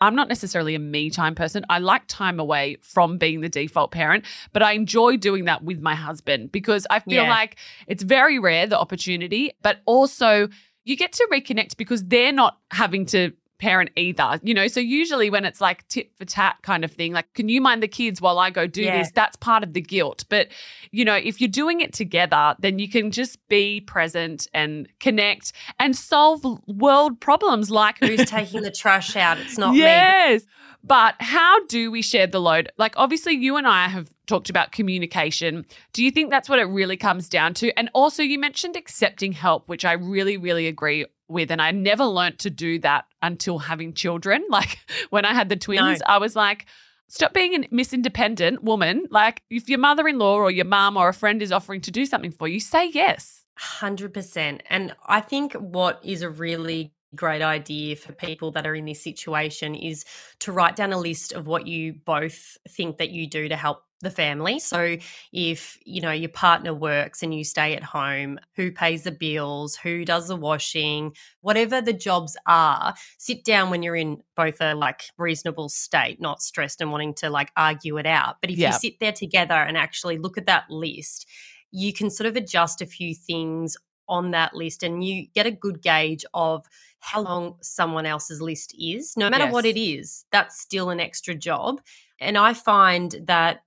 I'm 0.00 0.14
not 0.14 0.28
necessarily 0.28 0.74
a 0.74 0.78
me 0.78 1.10
time 1.10 1.34
person. 1.34 1.64
I 1.68 1.78
like 1.78 2.02
time 2.06 2.40
away 2.40 2.78
from 2.80 3.18
being 3.18 3.40
the 3.40 3.48
default 3.48 3.90
parent, 3.90 4.24
but 4.52 4.62
I 4.62 4.72
enjoy 4.72 5.16
doing 5.16 5.44
that 5.44 5.62
with 5.62 5.80
my 5.80 5.94
husband 5.94 6.52
because 6.52 6.86
I 6.90 7.00
feel 7.00 7.24
Yeah. 7.24 7.30
like 7.30 7.56
it's 7.86 8.02
very 8.02 8.38
rare 8.38 8.66
the 8.66 8.78
opportunity, 8.78 9.52
but 9.62 9.80
also 9.84 10.48
you 10.84 10.96
get 10.96 11.12
to 11.12 11.28
reconnect 11.30 11.76
because 11.76 12.04
they're 12.04 12.32
not 12.32 12.58
having 12.70 13.04
to 13.06 13.32
parent 13.60 13.90
either, 13.96 14.40
you 14.42 14.54
know? 14.54 14.66
So 14.66 14.80
usually 14.80 15.30
when 15.30 15.44
it's 15.44 15.60
like 15.60 15.86
tit 15.88 16.10
for 16.16 16.24
tat 16.24 16.56
kind 16.62 16.84
of 16.84 16.90
thing, 16.90 17.12
like, 17.12 17.32
can 17.34 17.48
you 17.48 17.60
mind 17.60 17.82
the 17.82 17.88
kids 17.88 18.20
while 18.20 18.38
I 18.38 18.50
go 18.50 18.66
do 18.66 18.82
Yeah. 18.82 18.98
this? 18.98 19.12
That's 19.12 19.36
part 19.36 19.62
of 19.62 19.74
the 19.74 19.80
guilt. 19.80 20.24
But, 20.28 20.48
you 20.90 21.04
know, 21.04 21.14
if 21.14 21.40
you're 21.40 21.48
doing 21.48 21.80
it 21.80 21.92
together, 21.92 22.56
then 22.58 22.78
you 22.78 22.88
can 22.88 23.10
just 23.10 23.38
be 23.48 23.80
present 23.82 24.48
and 24.54 24.88
connect 24.98 25.52
and 25.78 25.94
solve 25.94 26.44
world 26.66 27.20
problems 27.20 27.70
like 27.70 27.98
Who's 27.98 28.24
taking 28.30 28.62
the 28.62 28.70
trash 28.70 29.14
out? 29.14 29.38
It's 29.38 29.58
not 29.58 29.72
me. 29.72 29.78
yes. 29.78 30.42
But 30.82 31.14
how 31.20 31.62
do 31.66 31.90
we 31.90 32.00
share 32.00 32.26
the 32.26 32.40
load? 32.40 32.72
Like, 32.78 32.94
obviously, 32.96 33.34
you 33.34 33.56
and 33.56 33.66
I 33.66 33.86
have 33.88 34.10
talked 34.26 34.48
about 34.48 34.72
communication. 34.72 35.66
Do 35.92 36.02
you 36.02 36.10
think 36.10 36.30
that's 36.30 36.48
what 36.48 36.58
it 36.58 36.64
really 36.64 36.96
comes 36.96 37.28
down 37.28 37.52
to? 37.54 37.70
And 37.78 37.90
also, 37.92 38.22
you 38.22 38.38
mentioned 38.38 38.76
accepting 38.76 39.32
help, 39.32 39.68
which 39.68 39.84
I 39.84 39.92
really, 39.92 40.38
really 40.38 40.66
agree 40.68 41.04
with. 41.30 41.50
And 41.50 41.62
I 41.62 41.70
never 41.70 42.04
learnt 42.04 42.40
to 42.40 42.50
do 42.50 42.78
that 42.80 43.06
until 43.22 43.58
having 43.58 43.94
children. 43.94 44.44
Like, 44.50 44.78
when 45.10 45.24
I 45.24 45.32
had 45.32 45.48
the 45.48 45.56
twins, 45.56 46.02
I 46.04 46.18
was 46.18 46.34
like, 46.36 46.66
Stop 47.10 47.32
being 47.32 47.54
a 47.54 47.66
Miss 47.72 47.92
Independent 47.92 48.62
woman. 48.62 49.06
Like, 49.10 49.42
if 49.50 49.68
your 49.68 49.80
mother 49.80 50.06
in 50.06 50.18
law 50.18 50.36
or 50.36 50.50
your 50.50 50.64
mum 50.64 50.96
or 50.96 51.08
a 51.08 51.14
friend 51.14 51.42
is 51.42 51.50
offering 51.50 51.80
to 51.80 51.90
do 51.90 52.06
something 52.06 52.30
for 52.30 52.46
you, 52.46 52.60
say 52.60 52.88
yes. 52.88 53.44
100%. 53.58 54.60
And 54.70 54.94
I 55.06 55.20
think 55.20 55.54
what 55.54 56.00
is 56.04 56.22
a 56.22 56.30
really 56.30 56.92
great 57.16 57.42
idea 57.42 57.96
for 57.96 58.12
people 58.12 58.52
that 58.52 58.66
are 58.66 58.76
in 58.76 58.84
this 58.84 59.02
situation 59.02 59.74
is 59.74 60.04
to 60.38 60.52
write 60.52 60.76
down 60.76 60.92
a 60.92 60.98
list 60.98 61.32
of 61.32 61.48
what 61.48 61.66
you 61.66 61.92
both 61.92 62.56
think 62.68 62.98
that 62.98 63.10
you 63.10 63.26
do 63.26 63.48
to 63.48 63.56
help 63.56 63.82
the 64.00 64.10
family. 64.10 64.58
So 64.58 64.96
if, 65.32 65.78
you 65.84 66.00
know, 66.00 66.10
your 66.10 66.30
partner 66.30 66.72
works 66.74 67.22
and 67.22 67.34
you 67.34 67.44
stay 67.44 67.74
at 67.76 67.82
home, 67.82 68.38
who 68.56 68.72
pays 68.72 69.02
the 69.02 69.12
bills, 69.12 69.76
who 69.76 70.04
does 70.04 70.28
the 70.28 70.36
washing, 70.36 71.14
whatever 71.42 71.80
the 71.80 71.92
jobs 71.92 72.36
are, 72.46 72.94
sit 73.18 73.44
down 73.44 73.70
when 73.70 73.82
you're 73.82 73.96
in 73.96 74.22
both 74.36 74.60
a 74.60 74.74
like 74.74 75.04
reasonable 75.18 75.68
state, 75.68 76.20
not 76.20 76.42
stressed 76.42 76.80
and 76.80 76.90
wanting 76.90 77.14
to 77.14 77.30
like 77.30 77.52
argue 77.56 77.98
it 77.98 78.06
out. 78.06 78.36
But 78.40 78.50
if 78.50 78.58
Yeah. 78.58 78.68
you 78.68 78.72
sit 78.72 79.00
there 79.00 79.12
together 79.12 79.54
and 79.54 79.76
actually 79.76 80.18
look 80.18 80.38
at 80.38 80.46
that 80.46 80.70
list, 80.70 81.26
you 81.70 81.92
can 81.92 82.10
sort 82.10 82.26
of 82.26 82.36
adjust 82.36 82.80
a 82.80 82.86
few 82.86 83.14
things 83.14 83.76
on 84.08 84.32
that 84.32 84.54
list 84.54 84.82
and 84.82 85.04
you 85.04 85.26
get 85.34 85.46
a 85.46 85.50
good 85.52 85.82
gauge 85.82 86.24
of 86.34 86.66
how 86.98 87.20
long 87.20 87.56
someone 87.62 88.06
else's 88.06 88.42
list 88.42 88.74
is. 88.78 89.16
No 89.16 89.30
matter 89.30 89.46
what 89.46 89.64
it 89.64 89.80
is, 89.80 90.24
that's 90.32 90.60
still 90.60 90.90
an 90.90 91.00
extra 91.00 91.34
job. 91.34 91.80
And 92.18 92.36
I 92.36 92.52
find 92.52 93.14
that 93.24 93.62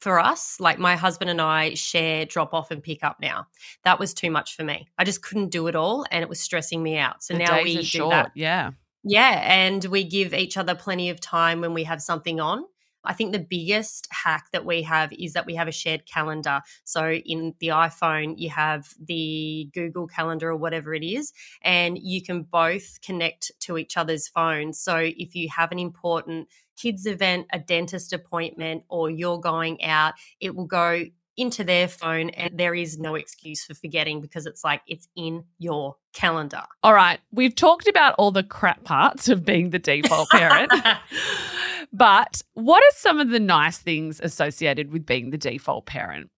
for 0.00 0.18
us, 0.20 0.60
like 0.60 0.78
my 0.78 0.96
husband 0.96 1.30
and 1.30 1.40
I 1.40 1.74
share 1.74 2.24
drop 2.26 2.52
off 2.52 2.70
and 2.70 2.82
pick 2.82 3.02
up 3.02 3.18
now. 3.20 3.46
That 3.84 3.98
was 3.98 4.14
too 4.14 4.30
much 4.30 4.54
for 4.54 4.64
me. 4.64 4.88
I 4.98 5.04
just 5.04 5.22
couldn't 5.22 5.48
do 5.48 5.66
it 5.68 5.76
all 5.76 6.04
and 6.10 6.22
it 6.22 6.28
was 6.28 6.40
stressing 6.40 6.82
me 6.82 6.98
out. 6.98 7.22
So 7.22 7.34
the 7.34 7.40
now 7.40 7.62
we 7.62 7.76
do 7.76 7.82
short. 7.82 8.10
that. 8.10 8.32
Yeah. 8.34 8.72
Yeah, 9.08 9.40
and 9.44 9.84
we 9.84 10.02
give 10.02 10.34
each 10.34 10.56
other 10.56 10.74
plenty 10.74 11.10
of 11.10 11.20
time 11.20 11.60
when 11.60 11.74
we 11.74 11.84
have 11.84 12.02
something 12.02 12.40
on. 12.40 12.64
I 13.06 13.12
think 13.12 13.32
the 13.32 13.38
biggest 13.38 14.08
hack 14.10 14.46
that 14.52 14.64
we 14.64 14.82
have 14.82 15.12
is 15.12 15.32
that 15.32 15.46
we 15.46 15.54
have 15.54 15.68
a 15.68 15.72
shared 15.72 16.06
calendar. 16.06 16.60
So 16.84 17.12
in 17.12 17.54
the 17.60 17.68
iPhone, 17.68 18.34
you 18.36 18.50
have 18.50 18.88
the 19.02 19.68
Google 19.72 20.06
Calendar 20.06 20.50
or 20.50 20.56
whatever 20.56 20.94
it 20.94 21.04
is, 21.04 21.32
and 21.62 21.98
you 21.98 22.22
can 22.22 22.42
both 22.42 23.00
connect 23.02 23.52
to 23.60 23.78
each 23.78 23.96
other's 23.96 24.28
phones. 24.28 24.78
So 24.78 24.96
if 24.96 25.34
you 25.34 25.48
have 25.54 25.72
an 25.72 25.78
important 25.78 26.48
kids 26.76 27.06
event, 27.06 27.46
a 27.52 27.58
dentist 27.58 28.12
appointment, 28.12 28.84
or 28.88 29.10
you're 29.10 29.40
going 29.40 29.82
out, 29.82 30.14
it 30.40 30.54
will 30.54 30.66
go 30.66 31.04
into 31.36 31.64
their 31.64 31.86
phone 31.86 32.30
and 32.30 32.56
there 32.58 32.74
is 32.74 32.98
no 32.98 33.14
excuse 33.14 33.64
for 33.64 33.74
forgetting 33.74 34.20
because 34.20 34.46
it's 34.46 34.64
like 34.64 34.80
it's 34.86 35.06
in 35.16 35.44
your 35.58 35.96
calendar. 36.14 36.62
All 36.82 36.94
right. 36.94 37.20
We've 37.30 37.54
talked 37.54 37.88
about 37.88 38.14
all 38.18 38.30
the 38.30 38.42
crap 38.42 38.84
parts 38.84 39.28
of 39.28 39.44
being 39.44 39.70
the 39.70 39.78
default 39.78 40.30
parent. 40.30 40.72
but 41.92 42.42
what 42.54 42.82
are 42.82 42.96
some 42.96 43.20
of 43.20 43.30
the 43.30 43.40
nice 43.40 43.78
things 43.78 44.20
associated 44.20 44.92
with 44.92 45.06
being 45.06 45.30
the 45.30 45.38
default 45.38 45.86
parent? 45.86 46.30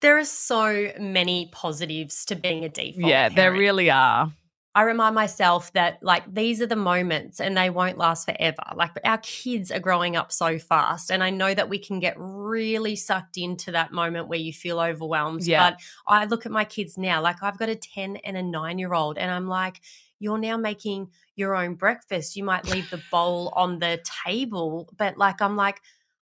There 0.00 0.18
are 0.18 0.24
so 0.24 0.92
many 0.98 1.48
positives 1.52 2.24
to 2.26 2.36
being 2.36 2.64
a 2.64 2.68
default. 2.68 3.06
yeah, 3.06 3.28
there 3.28 3.52
really 3.52 3.90
are. 3.90 4.30
I 4.76 4.82
remind 4.82 5.14
myself 5.14 5.72
that 5.74 6.02
like 6.02 6.24
these 6.32 6.60
are 6.60 6.66
the 6.66 6.74
moments 6.74 7.40
and 7.40 7.56
they 7.56 7.70
won't 7.70 7.96
last 7.96 8.26
forever. 8.26 8.62
Like 8.74 8.90
our 9.04 9.18
kids 9.18 9.70
are 9.70 9.78
growing 9.78 10.16
up 10.16 10.32
so 10.32 10.58
fast 10.58 11.12
and 11.12 11.22
I 11.22 11.30
know 11.30 11.54
that 11.54 11.68
we 11.68 11.78
can 11.78 12.00
get 12.00 12.14
really 12.18 12.96
sucked 12.96 13.36
into 13.36 13.70
that 13.70 13.92
moment 13.92 14.26
where 14.26 14.38
you 14.38 14.52
feel 14.52 14.80
overwhelmed. 14.80 15.44
Yeah. 15.44 15.70
But 15.70 15.80
I 16.08 16.24
look 16.24 16.44
at 16.44 16.50
my 16.50 16.64
kids 16.64 16.98
now, 16.98 17.22
like 17.22 17.40
I've 17.40 17.56
got 17.56 17.68
a 17.68 17.76
10 17.76 18.16
and 18.16 18.36
a 18.36 18.42
9-year-old 18.42 19.16
and 19.16 19.30
I'm 19.30 19.46
like 19.46 19.80
you're 20.24 20.38
now 20.38 20.56
making 20.56 21.08
your 21.36 21.54
own 21.54 21.74
breakfast. 21.74 22.34
You 22.34 22.44
might 22.44 22.68
leave 22.70 22.88
the 22.90 23.00
bowl 23.10 23.52
on 23.54 23.78
the 23.78 24.02
table, 24.24 24.88
but 24.96 25.18
like 25.18 25.42
I'm 25.42 25.54
like 25.54 25.80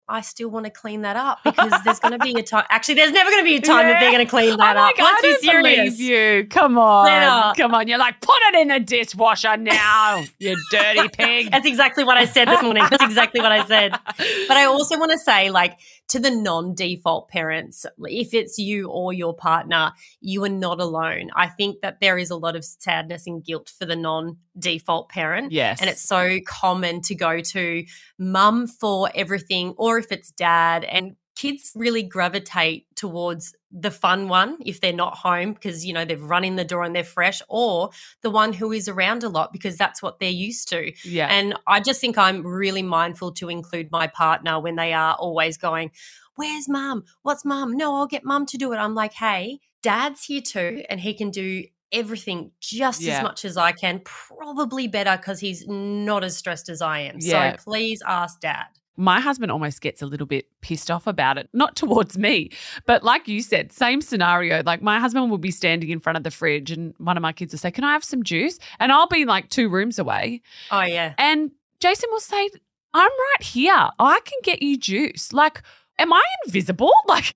I 0.07 0.21
still 0.21 0.51
want 0.51 0.67
to 0.67 0.71
clean 0.71 1.01
that 1.03 1.17
up 1.17 1.39
because 1.45 1.73
there's 1.83 1.99
going 1.99 2.13
to 2.13 2.19
be 2.19 2.39
a 2.39 2.43
time. 2.43 2.67
Actually, 2.71 2.97
there's 2.97 3.13
never 3.13 3.31
going 3.31 3.43
to 3.43 3.49
be 3.49 3.57
a 3.57 3.61
time 3.61 3.87
that 3.87 4.01
they're 4.01 4.13
going 4.13 4.25
to 4.25 4.31
clean 4.31 4.55
that 4.59 4.77
up. 4.77 4.93
Let's 4.99 5.23
be 5.23 5.47
serious. 5.47 5.99
you. 5.99 6.47
Come 6.51 6.77
on. 6.77 7.07
Yeah. 7.07 7.53
Come 7.57 7.75
on. 7.75 7.89
You're 7.89 7.99
like, 7.99 8.21
put 8.21 8.37
it 8.49 8.55
in 8.57 8.69
the 8.69 8.81
dishwasher 8.81 9.57
now, 9.57 10.23
you 10.39 10.57
dirty 10.71 11.09
pig. 11.13 11.51
That's 11.51 11.67
exactly 11.67 12.05
what 12.05 12.19
I 12.19 12.27
said 12.27 12.49
this 12.49 12.63
morning. 12.63 12.85
That's 12.91 13.03
exactly 13.03 13.41
what 13.41 13.53
I 13.53 13.65
said. 13.65 13.93
But 14.19 14.57
I 14.59 14.65
also 14.67 14.99
want 14.99 15.13
to 15.13 15.19
say, 15.19 15.49
like, 15.49 15.79
to 16.09 16.19
the 16.19 16.31
non 16.31 16.75
default 16.75 17.29
parents, 17.29 17.87
if 17.99 18.35
it's 18.35 18.59
you 18.59 18.89
or 18.89 19.13
your 19.13 19.35
partner, 19.35 19.93
you 20.21 20.45
are 20.45 20.49
not 20.49 20.81
alone. 20.81 21.31
I 21.35 21.49
think 21.49 21.81
that 21.81 22.01
there 22.01 22.19
is 22.19 22.31
a 22.31 22.37
lot 22.37 22.57
of 22.57 22.65
sadness 22.65 23.27
and 23.27 23.45
guilt 23.45 23.73
for 23.79 23.87
the 23.87 23.97
non 23.97 24.39
default 24.59 25.09
parent. 25.09 25.53
yes. 25.53 25.81
And 25.81 25.89
it's 25.89 26.03
so 26.03 26.39
common 26.47 27.01
to 27.03 27.15
go 27.15 27.41
to 27.41 27.85
mum 28.19 28.67
for 28.67 29.11
everything, 29.15 29.75
or 29.77 29.99
if 29.99 30.13
it's 30.13 30.31
dad. 30.31 30.85
And 30.85 31.17
kids 31.45 31.73
really 31.75 32.03
gravitate 32.03 32.87
towards 32.97 33.55
the 33.71 33.91
fun 33.91 34.29
one 34.29 34.57
if 34.65 34.81
they're 34.81 34.93
not 34.93 35.17
home 35.17 35.53
because, 35.53 35.85
you 35.85 35.93
know, 35.93 36.05
they've 36.05 36.23
run 36.23 36.45
in 36.45 36.57
the 36.57 36.65
door 36.65 36.85
and 36.85 36.95
they're 36.97 37.05
fresh, 37.05 37.43
or 37.49 37.91
the 38.23 38.31
one 38.31 38.53
who 38.53 38.73
is 38.73 38.89
around 38.89 39.23
a 39.25 39.29
lot 39.29 39.53
because 39.53 39.77
that's 39.77 40.01
what 40.03 40.19
they're 40.21 40.31
used 40.31 40.69
to. 40.69 40.93
yeah. 41.05 41.27
And 41.31 41.55
I 41.67 41.81
just 41.81 42.01
think 42.01 42.17
I'm 42.17 42.47
really 42.47 42.83
mindful 42.83 43.33
to 43.33 43.49
include 43.51 43.91
my 43.91 44.07
partner 44.07 44.59
when 44.61 44.77
they 44.77 44.93
are 44.93 45.15
always 45.15 45.57
going, 45.59 45.91
Where's 46.37 46.69
mum? 46.69 47.05
What's 47.23 47.45
mum? 47.45 47.77
No, 47.77 47.95
I'll 47.95 48.07
get 48.07 48.25
mum 48.25 48.47
to 48.47 48.59
do 48.59 48.73
it. 48.73 48.77
I'm 48.77 48.95
like, 48.95 49.13
Hey, 49.13 49.61
dad's 49.83 50.25
here 50.25 50.41
too, 50.41 50.83
and 50.89 50.99
he 51.01 51.15
can 51.15 51.31
do 51.31 51.65
everything 51.93 52.51
just 52.61 53.01
Yeah. 53.01 53.19
as 53.19 53.23
much 53.23 53.45
as 53.45 53.57
I 53.57 53.73
can, 53.73 54.01
probably 54.05 54.89
better 54.89 55.17
because 55.17 55.41
he's 55.41 55.67
not 55.69 56.25
as 56.25 56.37
stressed 56.37 56.69
as 56.69 56.81
I 56.83 57.01
am. 57.01 57.17
Yeah. 57.21 57.57
So 57.57 57.65
please 57.65 58.03
ask 58.07 58.41
dad. 58.41 58.67
My 58.97 59.21
husband 59.21 59.51
almost 59.51 59.81
gets 59.81 60.03
a 60.03 60.07
little 60.07 60.27
bit 60.27 60.47
pissed 60.61 60.91
off 60.91 61.07
about 61.07 61.39
it, 61.39 61.49
not 61.53 61.77
towards 61.77 62.17
me, 62.17 62.51
but 62.87 63.03
like 63.03 63.29
you 63.29 63.43
said, 63.43 63.73
same 63.73 64.01
scenario. 64.01 64.63
Like 64.65 64.83
my 64.83 65.01
husband 65.01 65.31
will 65.31 65.39
be 65.39 65.51
standing 65.51 65.91
in 65.91 66.01
front 66.01 66.17
of 66.17 66.25
the 66.25 66.31
fridge 66.31 66.71
and 66.71 66.95
one 66.99 67.17
of 67.17 67.23
my 67.23 67.33
kids 67.33 67.53
will 67.53 67.59
say, 67.59 67.71
Can 67.71 67.85
I 67.85 67.93
have 67.93 68.05
some 68.05 68.23
juice? 68.23 68.59
And 68.79 68.93
I'll 68.93 69.09
be 69.09 69.25
like 69.25 69.51
two 69.51 69.69
rooms 69.69 69.99
away. 69.99 70.43
Oh, 70.71 70.83
yeah. 70.83 71.15
And 71.19 71.51
Jason 71.81 72.09
will 72.13 72.21
say, 72.21 72.51
I'm 72.93 73.11
right 73.11 73.43
here. 73.43 73.89
I 73.99 74.21
can 74.25 74.39
get 74.43 74.63
you 74.63 74.79
juice. 74.79 75.33
Like, 75.33 75.63
am 75.99 76.13
I 76.13 76.23
invisible? 76.47 76.93
Like, 77.07 77.35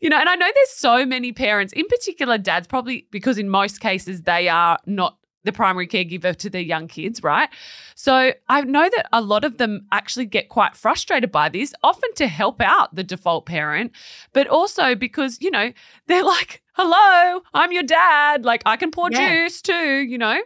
you 0.00 0.08
know, 0.08 0.16
and 0.16 0.28
I 0.28 0.34
know 0.34 0.50
there's 0.52 0.70
so 0.70 1.04
many 1.04 1.32
parents, 1.32 1.72
in 1.74 1.86
particular 1.86 2.38
dads, 2.38 2.66
probably 2.66 3.06
because 3.10 3.38
in 3.38 3.48
most 3.48 3.80
cases 3.80 4.22
they 4.22 4.48
are 4.48 4.78
not 4.86 5.16
the 5.44 5.52
primary 5.52 5.86
caregiver 5.86 6.34
to 6.36 6.48
their 6.50 6.60
young 6.60 6.88
kids, 6.88 7.22
right? 7.22 7.48
So 7.94 8.32
I 8.48 8.60
know 8.62 8.88
that 8.88 9.08
a 9.12 9.20
lot 9.20 9.44
of 9.44 9.58
them 9.58 9.86
actually 9.92 10.26
get 10.26 10.48
quite 10.48 10.76
frustrated 10.76 11.32
by 11.32 11.48
this, 11.48 11.74
often 11.82 12.12
to 12.14 12.26
help 12.28 12.60
out 12.60 12.94
the 12.94 13.04
default 13.04 13.46
parent, 13.46 13.92
but 14.32 14.46
also 14.46 14.94
because, 14.94 15.38
you 15.40 15.50
know, 15.50 15.72
they're 16.06 16.24
like, 16.24 16.62
hello, 16.74 17.42
I'm 17.54 17.72
your 17.72 17.82
dad. 17.82 18.44
Like, 18.44 18.62
I 18.66 18.76
can 18.76 18.90
pour 18.90 19.10
Yeah. 19.10 19.42
juice 19.44 19.60
too, 19.60 20.00
you 20.00 20.18
know? 20.18 20.40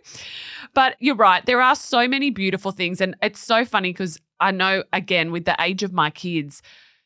But 0.75 0.97
you're 1.00 1.17
right. 1.17 1.45
There 1.47 1.61
are 1.62 1.75
so 1.75 2.09
many 2.09 2.31
beautiful 2.31 2.73
things. 2.73 3.00
And 3.00 3.17
it's 3.23 3.41
so 3.41 3.65
funny 3.65 3.91
because 3.93 4.21
I 4.41 4.50
know, 4.50 4.83
again, 4.93 5.33
with 5.33 5.45
the 5.45 5.57
age 5.61 5.83
of 5.83 5.93
my 5.93 6.11
kids, 6.11 6.62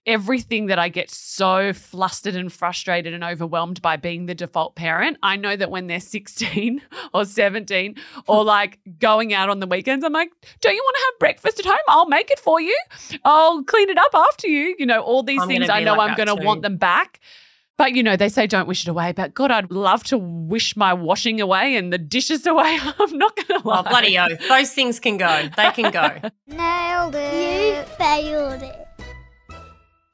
everything 0.06 0.66
that 0.66 0.78
I 0.78 0.88
get 0.88 1.10
so 1.10 1.72
flustered 1.72 2.34
and 2.34 2.52
frustrated 2.52 3.12
and 3.12 3.22
overwhelmed 3.22 3.82
by 3.82 3.96
being 3.96 4.26
the 4.26 4.34
default 4.34 4.74
parent, 4.74 5.18
I 5.22 5.36
know 5.36 5.56
that 5.56 5.70
when 5.70 5.86
they're 5.86 6.00
16 6.10 6.82
or 7.14 7.24
17 7.24 7.96
or 8.26 8.44
like 8.44 8.78
going 8.98 9.32
out 9.34 9.48
on 9.48 9.60
the 9.60 9.66
weekends, 9.66 10.04
I'm 10.04 10.12
like, 10.12 10.30
don't 10.60 10.74
you 10.74 10.82
want 10.82 10.96
to 10.96 11.02
have 11.06 11.18
breakfast 11.18 11.58
at 11.58 11.66
home? 11.66 11.78
I'll 11.88 12.08
make 12.08 12.30
it 12.30 12.38
for 12.38 12.60
you. 12.60 12.76
I'll 13.24 13.62
clean 13.64 13.90
it 13.90 13.98
up 13.98 14.14
after 14.14 14.48
you. 14.48 14.74
You 14.78 14.86
know, 14.86 15.00
all 15.00 15.22
these 15.22 15.42
I'm 15.42 15.48
things 15.48 15.68
I 15.68 15.82
know 15.82 15.94
like 15.94 16.10
I'm 16.10 16.16
going 16.16 16.38
to 16.38 16.44
want 16.44 16.62
them 16.62 16.76
back. 16.76 17.20
But 17.80 17.94
you 17.94 18.02
know, 18.02 18.14
they 18.14 18.28
say 18.28 18.46
don't 18.46 18.68
wish 18.68 18.86
it 18.86 18.90
away. 18.90 19.12
But 19.12 19.32
God, 19.32 19.50
I'd 19.50 19.70
love 19.70 20.04
to 20.04 20.18
wish 20.18 20.76
my 20.76 20.92
washing 20.92 21.40
away 21.40 21.76
and 21.76 21.90
the 21.90 21.96
dishes 21.96 22.46
away. 22.46 22.78
I'm 22.98 23.16
not 23.16 23.34
going 23.36 23.46
to 23.46 23.62
oh, 23.64 23.68
lie. 23.70 23.78
Oh, 23.86 23.88
bloody 23.88 24.18
oath. 24.18 24.38
Those 24.50 24.70
things 24.74 25.00
can 25.00 25.16
go. 25.16 25.48
They 25.56 25.70
can 25.70 25.90
go. 25.90 26.30
Nailed 26.46 27.14
it. 27.14 27.78
You 27.78 27.94
failed 27.96 28.62
it. 28.62 28.89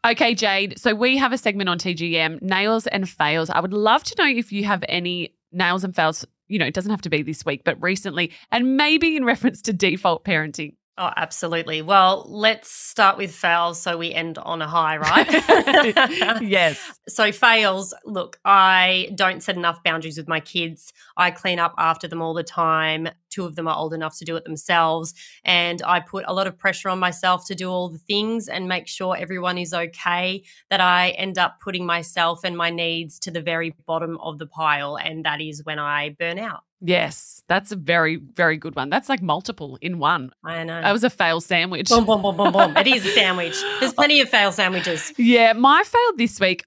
Okay, 0.07 0.37
Jayde. 0.37 0.79
So 0.79 0.95
we 0.95 1.17
have 1.17 1.33
a 1.33 1.39
segment 1.39 1.69
on 1.69 1.79
TGM, 1.79 2.41
nails 2.41 2.87
and 2.87 3.09
fails. 3.09 3.51
I 3.51 3.59
would 3.59 3.73
love 3.73 4.05
to 4.05 4.15
know 4.23 4.29
if 4.29 4.53
you 4.53 4.63
have 4.63 4.85
any 4.89 5.35
nails 5.51 5.83
and 5.83 5.97
fails. 5.97 6.25
You 6.47 6.61
know, 6.61 6.67
it 6.67 6.75
doesn't 6.75 6.93
have 6.93 7.03
to 7.03 7.11
be 7.11 7.23
this 7.23 7.45
week, 7.45 7.65
but 7.65 7.81
recently, 7.83 8.31
and 8.53 8.77
maybe 8.77 9.17
in 9.17 9.25
reference 9.25 9.61
to 9.63 9.73
default 9.73 10.25
parenting. 10.25 10.75
Oh, 10.99 11.11
absolutely. 11.15 11.83
Well, 11.83 12.25
let's 12.29 12.71
start 12.71 13.19
with 13.19 13.35
fails 13.35 13.79
so 13.79 13.99
we 13.99 14.15
end 14.15 14.39
on 14.39 14.63
a 14.63 14.69
high, 14.69 14.97
right? 14.97 16.41
yes. 16.43 16.81
So, 17.07 17.33
fails 17.33 17.93
look, 18.07 18.39
I 18.47 19.11
don't 19.15 19.43
set 19.43 19.57
enough 19.57 19.83
boundaries 19.83 20.17
with 20.17 20.29
my 20.29 20.41
kids. 20.41 20.95
I 21.17 21.33
clean 21.33 21.59
up 21.59 21.75
after 21.77 22.09
them 22.09 22.23
all 22.23 22.33
the 22.33 22.45
time. 22.45 23.09
Two 23.37 23.45
of 23.45 23.55
them 23.55 23.69
are 23.69 23.77
old 23.77 23.93
enough 23.93 24.17
to 24.17 24.25
do 24.25 24.35
it 24.37 24.45
themselves. 24.45 25.13
And 25.45 25.83
I 25.83 26.01
put 26.01 26.25
a 26.27 26.33
lot 26.33 26.47
of 26.47 26.57
pressure 26.57 26.89
on 26.89 26.99
myself 26.99 27.47
to 27.49 27.55
do 27.55 27.69
all 27.69 27.91
the 27.91 27.99
things 27.99 28.49
and 28.49 28.67
make 28.67 28.87
sure 28.87 29.15
everyone 29.15 29.59
is 29.59 29.75
okay. 29.75 30.43
That 30.71 30.81
I 30.81 31.11
end 31.11 31.37
up 31.37 31.61
putting 31.61 31.85
myself 31.85 32.45
and 32.45 32.57
my 32.57 32.71
needs 32.71 33.19
to 33.21 33.31
the 33.31 33.43
very 33.43 33.75
bottom 33.85 34.17
of 34.23 34.39
the 34.39 34.47
pile. 34.47 34.97
And 34.97 35.27
that 35.27 35.43
is 35.43 35.63
when 35.65 35.79
I 35.79 36.17
burn 36.19 36.39
out. 36.39 36.63
Yes, 36.81 37.43
that's 37.47 37.73
a 37.73 37.77
very, 37.77 38.17
very 38.17 38.57
good 38.57 38.75
one. 38.75 38.89
That's 38.89 39.11
like 39.11 39.21
multiple 39.21 39.79
in 39.83 39.99
one. 39.99 40.31
I 40.43 40.65
know. 40.65 40.81
That 40.81 40.93
was 40.93 41.05
a 41.05 41.11
fail 41.11 41.43
sandwich. 41.43 41.89
boom, 41.91 42.07
boom, 42.07 42.23
boom, 42.23 42.37
boom, 42.37 42.53
boom. 42.53 42.77
It 42.77 42.87
is 42.87 43.05
a 43.05 43.11
sandwich. 43.15 43.57
There's 43.81 43.93
plenty 43.93 44.21
of 44.23 44.31
fail 44.31 44.51
sandwiches. 44.51 45.13
Yeah, 45.19 45.53
my 45.53 45.83
fail 45.85 46.17
this 46.17 46.41
week. 46.41 46.65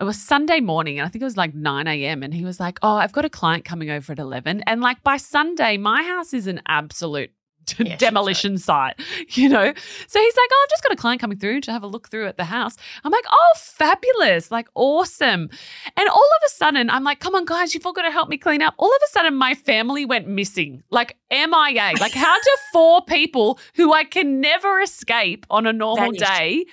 It 0.00 0.04
was 0.04 0.18
Sunday 0.18 0.60
morning, 0.60 0.98
and 0.98 1.06
I 1.06 1.10
think 1.10 1.20
it 1.20 1.26
was 1.26 1.36
like 1.36 1.54
9 1.54 1.86
a.m. 1.86 2.22
And 2.22 2.32
he 2.32 2.42
was 2.44 2.58
like, 2.58 2.78
Oh, 2.82 2.94
I've 2.96 3.12
got 3.12 3.26
a 3.26 3.30
client 3.30 3.66
coming 3.66 3.90
over 3.90 4.12
at 4.12 4.18
11. 4.18 4.62
And 4.66 4.80
like 4.80 5.02
by 5.02 5.18
Sunday, 5.18 5.76
my 5.76 6.02
house 6.02 6.32
is 6.32 6.46
an 6.46 6.62
absolute 6.66 7.30
Yeah, 7.78 7.96
demolition 7.96 8.56
site, 8.56 8.98
you 9.28 9.48
know? 9.50 9.74
So 10.08 10.18
he's 10.20 10.36
like, 10.36 10.48
Oh, 10.50 10.64
I've 10.64 10.70
just 10.70 10.82
got 10.82 10.92
a 10.92 10.96
client 10.96 11.20
coming 11.20 11.38
through 11.38 11.60
to 11.62 11.72
have 11.72 11.82
a 11.82 11.86
look 11.86 12.08
through 12.08 12.26
at 12.28 12.38
the 12.38 12.44
house. 12.44 12.76
I'm 13.04 13.12
like, 13.12 13.26
Oh, 13.30 13.52
fabulous. 13.58 14.50
Like, 14.50 14.68
awesome. 14.74 15.50
And 15.98 16.08
all 16.08 16.16
of 16.22 16.42
a 16.46 16.48
sudden, 16.48 16.88
I'm 16.88 17.04
like, 17.04 17.20
Come 17.20 17.34
on, 17.34 17.44
guys, 17.44 17.74
you've 17.74 17.84
all 17.84 17.92
got 17.92 18.02
to 18.02 18.10
help 18.10 18.30
me 18.30 18.38
clean 18.38 18.62
up. 18.62 18.74
All 18.78 18.88
of 18.88 19.00
a 19.06 19.10
sudden, 19.10 19.34
my 19.34 19.54
family 19.54 20.06
went 20.06 20.26
missing, 20.26 20.82
like 20.90 21.18
MIA. 21.30 21.92
Like, 22.00 22.12
how 22.12 22.36
do 22.40 22.50
four 22.72 23.02
people 23.04 23.58
who 23.74 23.92
I 23.92 24.04
can 24.04 24.40
never 24.40 24.80
escape 24.80 25.44
on 25.50 25.66
a 25.66 25.72
normal 25.74 26.12
Vanished. 26.12 26.24
day? 26.24 26.64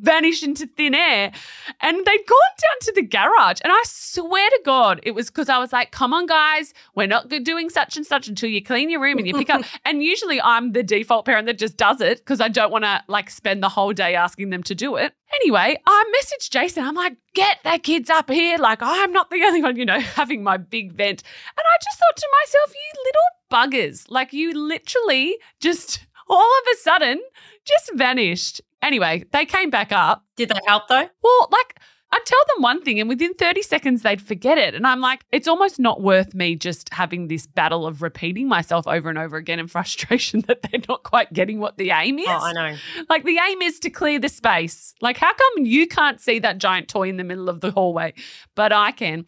Vanish 0.00 0.42
into 0.42 0.66
thin 0.66 0.94
air. 0.94 1.32
And 1.80 1.96
they'd 1.96 2.26
gone 2.26 2.54
down 2.60 2.78
to 2.82 2.92
the 2.94 3.02
garage. 3.02 3.60
And 3.62 3.72
I 3.72 3.82
swear 3.84 4.48
to 4.48 4.60
God, 4.64 5.00
it 5.02 5.12
was 5.12 5.28
because 5.28 5.48
I 5.48 5.58
was 5.58 5.72
like, 5.72 5.90
come 5.90 6.12
on, 6.12 6.26
guys, 6.26 6.74
we're 6.94 7.06
not 7.06 7.28
doing 7.28 7.70
such 7.70 7.96
and 7.96 8.06
such 8.06 8.28
until 8.28 8.48
you 8.48 8.62
clean 8.62 8.90
your 8.90 9.00
room 9.00 9.18
and 9.18 9.26
you 9.26 9.34
pick 9.34 9.50
up. 9.50 9.64
and 9.84 10.02
usually 10.02 10.40
I'm 10.40 10.72
the 10.72 10.82
default 10.82 11.26
parent 11.26 11.46
that 11.46 11.58
just 11.58 11.76
does 11.76 12.00
it 12.00 12.18
because 12.18 12.40
I 12.40 12.48
don't 12.48 12.70
want 12.70 12.84
to 12.84 13.02
like 13.08 13.30
spend 13.30 13.62
the 13.62 13.68
whole 13.68 13.92
day 13.92 14.14
asking 14.14 14.50
them 14.50 14.62
to 14.64 14.74
do 14.74 14.96
it. 14.96 15.12
Anyway, 15.40 15.78
I 15.86 16.12
messaged 16.20 16.50
Jason. 16.50 16.84
I'm 16.84 16.94
like, 16.94 17.16
get 17.34 17.58
that 17.64 17.82
kids 17.82 18.10
up 18.10 18.30
here. 18.30 18.58
Like, 18.58 18.80
I'm 18.82 19.12
not 19.12 19.30
the 19.30 19.42
only 19.44 19.62
one, 19.62 19.76
you 19.76 19.86
know, 19.86 20.00
having 20.00 20.42
my 20.42 20.56
big 20.56 20.92
vent. 20.92 21.22
And 21.22 21.64
I 21.64 21.76
just 21.82 21.98
thought 21.98 22.16
to 22.16 22.28
myself, 22.42 22.74
you 22.74 23.04
little 23.04 23.22
buggers, 23.50 24.06
like 24.08 24.32
you 24.32 24.52
literally 24.54 25.36
just 25.60 26.06
all 26.28 26.58
of 26.58 26.64
a 26.72 26.76
sudden 26.78 27.20
just 27.64 27.90
vanished. 27.94 28.60
Anyway, 28.82 29.24
they 29.32 29.44
came 29.44 29.70
back 29.70 29.92
up. 29.92 30.24
Did 30.36 30.48
they 30.48 30.60
help 30.66 30.88
though? 30.88 31.08
Well, 31.22 31.48
like 31.50 31.78
I'd 32.14 32.26
tell 32.26 32.42
them 32.54 32.62
one 32.62 32.82
thing 32.82 33.00
and 33.00 33.08
within 33.08 33.32
30 33.34 33.62
seconds 33.62 34.02
they'd 34.02 34.20
forget 34.20 34.58
it. 34.58 34.74
And 34.74 34.86
I'm 34.86 35.00
like, 35.00 35.24
it's 35.32 35.48
almost 35.48 35.80
not 35.80 36.02
worth 36.02 36.34
me 36.34 36.56
just 36.56 36.92
having 36.92 37.28
this 37.28 37.46
battle 37.46 37.86
of 37.86 38.02
repeating 38.02 38.48
myself 38.48 38.86
over 38.86 39.08
and 39.08 39.18
over 39.18 39.38
again 39.38 39.58
in 39.58 39.66
frustration 39.68 40.40
that 40.46 40.60
they're 40.62 40.82
not 40.88 41.04
quite 41.04 41.32
getting 41.32 41.58
what 41.58 41.78
the 41.78 41.90
aim 41.90 42.18
oh, 42.18 42.22
is. 42.22 42.28
Oh, 42.28 42.44
I 42.44 42.52
know. 42.52 42.76
Like 43.08 43.24
the 43.24 43.38
aim 43.38 43.62
is 43.62 43.78
to 43.80 43.90
clear 43.90 44.18
the 44.18 44.28
space. 44.28 44.94
Like, 45.00 45.16
how 45.16 45.32
come 45.32 45.64
you 45.64 45.86
can't 45.86 46.20
see 46.20 46.38
that 46.40 46.58
giant 46.58 46.88
toy 46.88 47.08
in 47.08 47.16
the 47.16 47.24
middle 47.24 47.48
of 47.48 47.60
the 47.60 47.70
hallway, 47.70 48.12
but 48.54 48.72
I 48.72 48.92
can? 48.92 49.24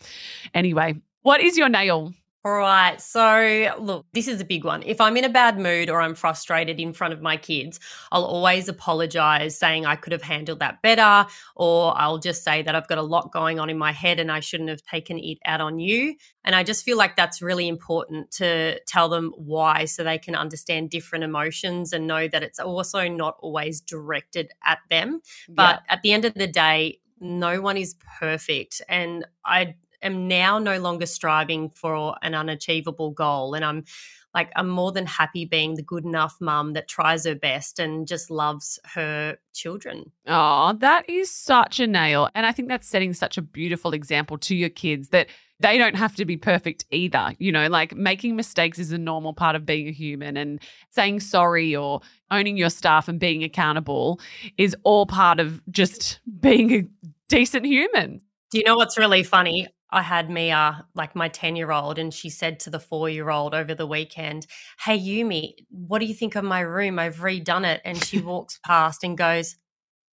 Anyway, 0.52 0.96
what 1.22 1.40
is 1.40 1.56
your 1.56 1.70
nail? 1.70 2.12
All 2.46 2.52
right. 2.52 3.00
So, 3.00 3.74
look, 3.80 4.04
this 4.12 4.28
is 4.28 4.38
a 4.38 4.44
big 4.44 4.64
one. 4.66 4.82
If 4.82 5.00
I'm 5.00 5.16
in 5.16 5.24
a 5.24 5.30
bad 5.30 5.58
mood 5.58 5.88
or 5.88 6.02
I'm 6.02 6.14
frustrated 6.14 6.78
in 6.78 6.92
front 6.92 7.14
of 7.14 7.22
my 7.22 7.38
kids, 7.38 7.80
I'll 8.12 8.26
always 8.26 8.68
apologize, 8.68 9.58
saying 9.58 9.86
I 9.86 9.96
could 9.96 10.12
have 10.12 10.20
handled 10.20 10.58
that 10.58 10.82
better, 10.82 11.26
or 11.56 11.98
I'll 11.98 12.18
just 12.18 12.44
say 12.44 12.60
that 12.60 12.74
I've 12.74 12.86
got 12.86 12.98
a 12.98 13.02
lot 13.02 13.32
going 13.32 13.58
on 13.58 13.70
in 13.70 13.78
my 13.78 13.92
head 13.92 14.20
and 14.20 14.30
I 14.30 14.40
shouldn't 14.40 14.68
have 14.68 14.82
taken 14.82 15.18
it 15.18 15.38
out 15.46 15.62
on 15.62 15.78
you. 15.78 16.16
And 16.44 16.54
I 16.54 16.64
just 16.64 16.84
feel 16.84 16.98
like 16.98 17.16
that's 17.16 17.40
really 17.40 17.66
important 17.66 18.30
to 18.32 18.78
tell 18.86 19.08
them 19.08 19.32
why 19.38 19.86
so 19.86 20.04
they 20.04 20.18
can 20.18 20.34
understand 20.34 20.90
different 20.90 21.24
emotions 21.24 21.94
and 21.94 22.06
know 22.06 22.28
that 22.28 22.42
it's 22.42 22.58
also 22.58 23.08
not 23.08 23.36
always 23.40 23.80
directed 23.80 24.50
at 24.66 24.80
them. 24.90 25.22
But 25.56 25.80
at 25.88 26.02
the 26.02 26.12
end 26.12 26.26
of 26.26 26.34
the 26.34 26.46
day, 26.46 26.98
no 27.20 27.62
one 27.62 27.78
is 27.78 27.94
perfect. 28.18 28.82
And 28.86 29.24
I 29.46 29.76
am 30.04 30.28
now 30.28 30.58
no 30.58 30.78
longer 30.78 31.06
striving 31.06 31.70
for 31.70 32.14
an 32.22 32.34
unachievable 32.34 33.10
goal. 33.10 33.54
And 33.54 33.64
I'm 33.64 33.84
like, 34.34 34.50
I'm 34.56 34.68
more 34.68 34.90
than 34.90 35.06
happy 35.06 35.44
being 35.44 35.74
the 35.74 35.82
good 35.82 36.04
enough 36.04 36.36
mum 36.40 36.72
that 36.72 36.88
tries 36.88 37.24
her 37.24 37.36
best 37.36 37.78
and 37.78 38.06
just 38.06 38.30
loves 38.30 38.80
her 38.94 39.38
children. 39.52 40.10
Oh, 40.26 40.74
that 40.80 41.08
is 41.08 41.30
such 41.30 41.78
a 41.78 41.86
nail. 41.86 42.28
And 42.34 42.44
I 42.44 42.52
think 42.52 42.68
that's 42.68 42.88
setting 42.88 43.14
such 43.14 43.38
a 43.38 43.42
beautiful 43.42 43.94
example 43.94 44.36
to 44.38 44.56
your 44.56 44.70
kids 44.70 45.10
that 45.10 45.28
they 45.60 45.78
don't 45.78 45.94
have 45.94 46.16
to 46.16 46.24
be 46.24 46.36
perfect 46.36 46.84
either. 46.90 47.32
You 47.38 47.52
know, 47.52 47.68
like 47.68 47.94
making 47.94 48.34
mistakes 48.34 48.80
is 48.80 48.90
a 48.90 48.98
normal 48.98 49.34
part 49.34 49.54
of 49.54 49.64
being 49.64 49.86
a 49.86 49.92
human 49.92 50.36
and 50.36 50.60
saying 50.90 51.20
sorry 51.20 51.76
or 51.76 52.00
owning 52.32 52.56
your 52.56 52.70
staff 52.70 53.06
and 53.06 53.20
being 53.20 53.44
accountable 53.44 54.20
is 54.58 54.76
all 54.82 55.06
part 55.06 55.38
of 55.38 55.62
just 55.70 56.18
being 56.40 56.72
a 56.72 56.84
decent 57.28 57.66
human. 57.66 58.20
Do 58.50 58.58
you 58.58 58.64
know 58.64 58.74
what's 58.74 58.98
really 58.98 59.22
funny? 59.22 59.68
I 59.94 60.02
had 60.02 60.28
Mia, 60.28 60.56
uh, 60.56 60.74
like 60.94 61.14
my 61.14 61.28
10 61.28 61.54
year 61.54 61.70
old, 61.70 61.98
and 61.98 62.12
she 62.12 62.28
said 62.28 62.58
to 62.60 62.70
the 62.70 62.80
four 62.80 63.08
year 63.08 63.30
old 63.30 63.54
over 63.54 63.74
the 63.74 63.86
weekend, 63.86 64.46
Hey, 64.80 64.98
Yumi, 64.98 65.54
what 65.70 66.00
do 66.00 66.06
you 66.06 66.14
think 66.14 66.34
of 66.34 66.42
my 66.44 66.60
room? 66.60 66.98
I've 66.98 67.18
redone 67.18 67.64
it. 67.64 67.80
And 67.84 68.02
she 68.04 68.18
walks 68.32 68.58
past 68.66 69.04
and 69.04 69.16
goes, 69.16 69.56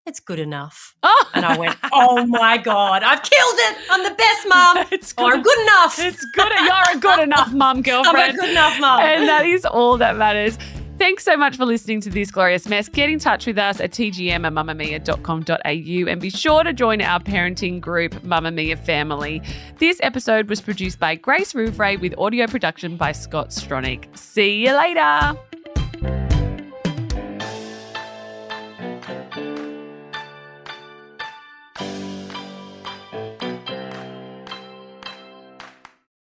It's 0.06 0.20
good 0.20 0.40
enough. 0.40 0.96
Oh, 1.02 1.30
And 1.34 1.46
I 1.46 1.58
went, 1.58 1.78
Oh 1.94 2.26
my 2.26 2.58
God, 2.58 3.04
I've 3.04 3.24
killed 3.24 3.56
it. 3.58 3.78
I'm 3.90 4.04
the 4.04 4.16
best 4.16 4.48
mum. 4.50 4.88
it's 4.92 5.14
Or. 5.18 5.34
I'm 5.34 5.42
good 5.42 5.60
enough. 5.62 5.98
It's 5.98 6.26
good. 6.36 6.52
You're 6.66 6.98
a 6.98 7.00
good 7.00 7.20
enough 7.22 7.54
mum, 7.54 7.82
girlfriend." 7.82 8.18
I'm 8.18 8.36
a 8.36 8.38
good 8.38 8.50
enough 8.50 8.80
mum. 8.82 9.00
and 9.00 9.30
that 9.30 9.46
is 9.46 9.64
all 9.66 9.98
that 9.98 10.18
matters. 10.18 10.58
Thanks 11.00 11.24
so 11.24 11.38
much 11.38 11.56
for 11.56 11.66
listening 11.66 12.02
to 12.02 12.10
this 12.10 12.30
glorious 12.30 12.68
mess. 12.68 12.90
Get 12.90 13.10
in 13.10 13.20
touch 13.20 13.48
with 13.48 13.58
us 13.58 13.80
at 13.80 13.92
tgm 13.92 14.46
at 14.46 14.52
mamamia.com.au 14.52 16.12
and 16.12 16.22
be 16.22 16.30
sure 16.30 16.64
to 16.64 16.74
join 16.74 17.02
our 17.02 17.22
parenting 17.22 17.80
group, 17.80 18.12
Mamamia 18.24 18.78
Family. 18.78 19.42
This 19.78 19.98
episode 20.04 20.50
was 20.50 20.60
produced 20.60 21.00
by 21.00 21.16
Grace 21.16 21.54
Rouvray 21.54 22.02
with 22.02 22.14
audio 22.18 22.48
production 22.48 22.98
by 22.98 23.14
Scott 23.14 23.52
Stronach. 23.52 24.06
See 24.18 24.66
you 24.66 24.76
later. 24.76 25.40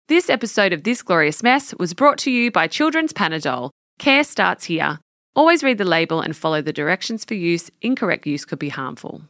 This 0.08 0.28
episode 0.28 0.74
of 0.74 0.84
This 0.84 1.02
Glorious 1.02 1.42
Mess 1.42 1.74
was 1.78 1.94
brought 1.94 2.18
to 2.18 2.30
you 2.30 2.50
by 2.50 2.68
Children's 2.68 3.14
Panadol. 3.14 3.70
Care 3.98 4.24
starts 4.24 4.64
here. 4.64 4.98
Always 5.34 5.62
read 5.62 5.78
the 5.78 5.84
label 5.84 6.20
and 6.20 6.36
follow 6.36 6.62
the 6.62 6.72
directions 6.72 7.24
for 7.24 7.34
use. 7.34 7.70
Incorrect 7.82 8.26
use 8.26 8.44
could 8.44 8.58
be 8.58 8.68
harmful. 8.68 9.22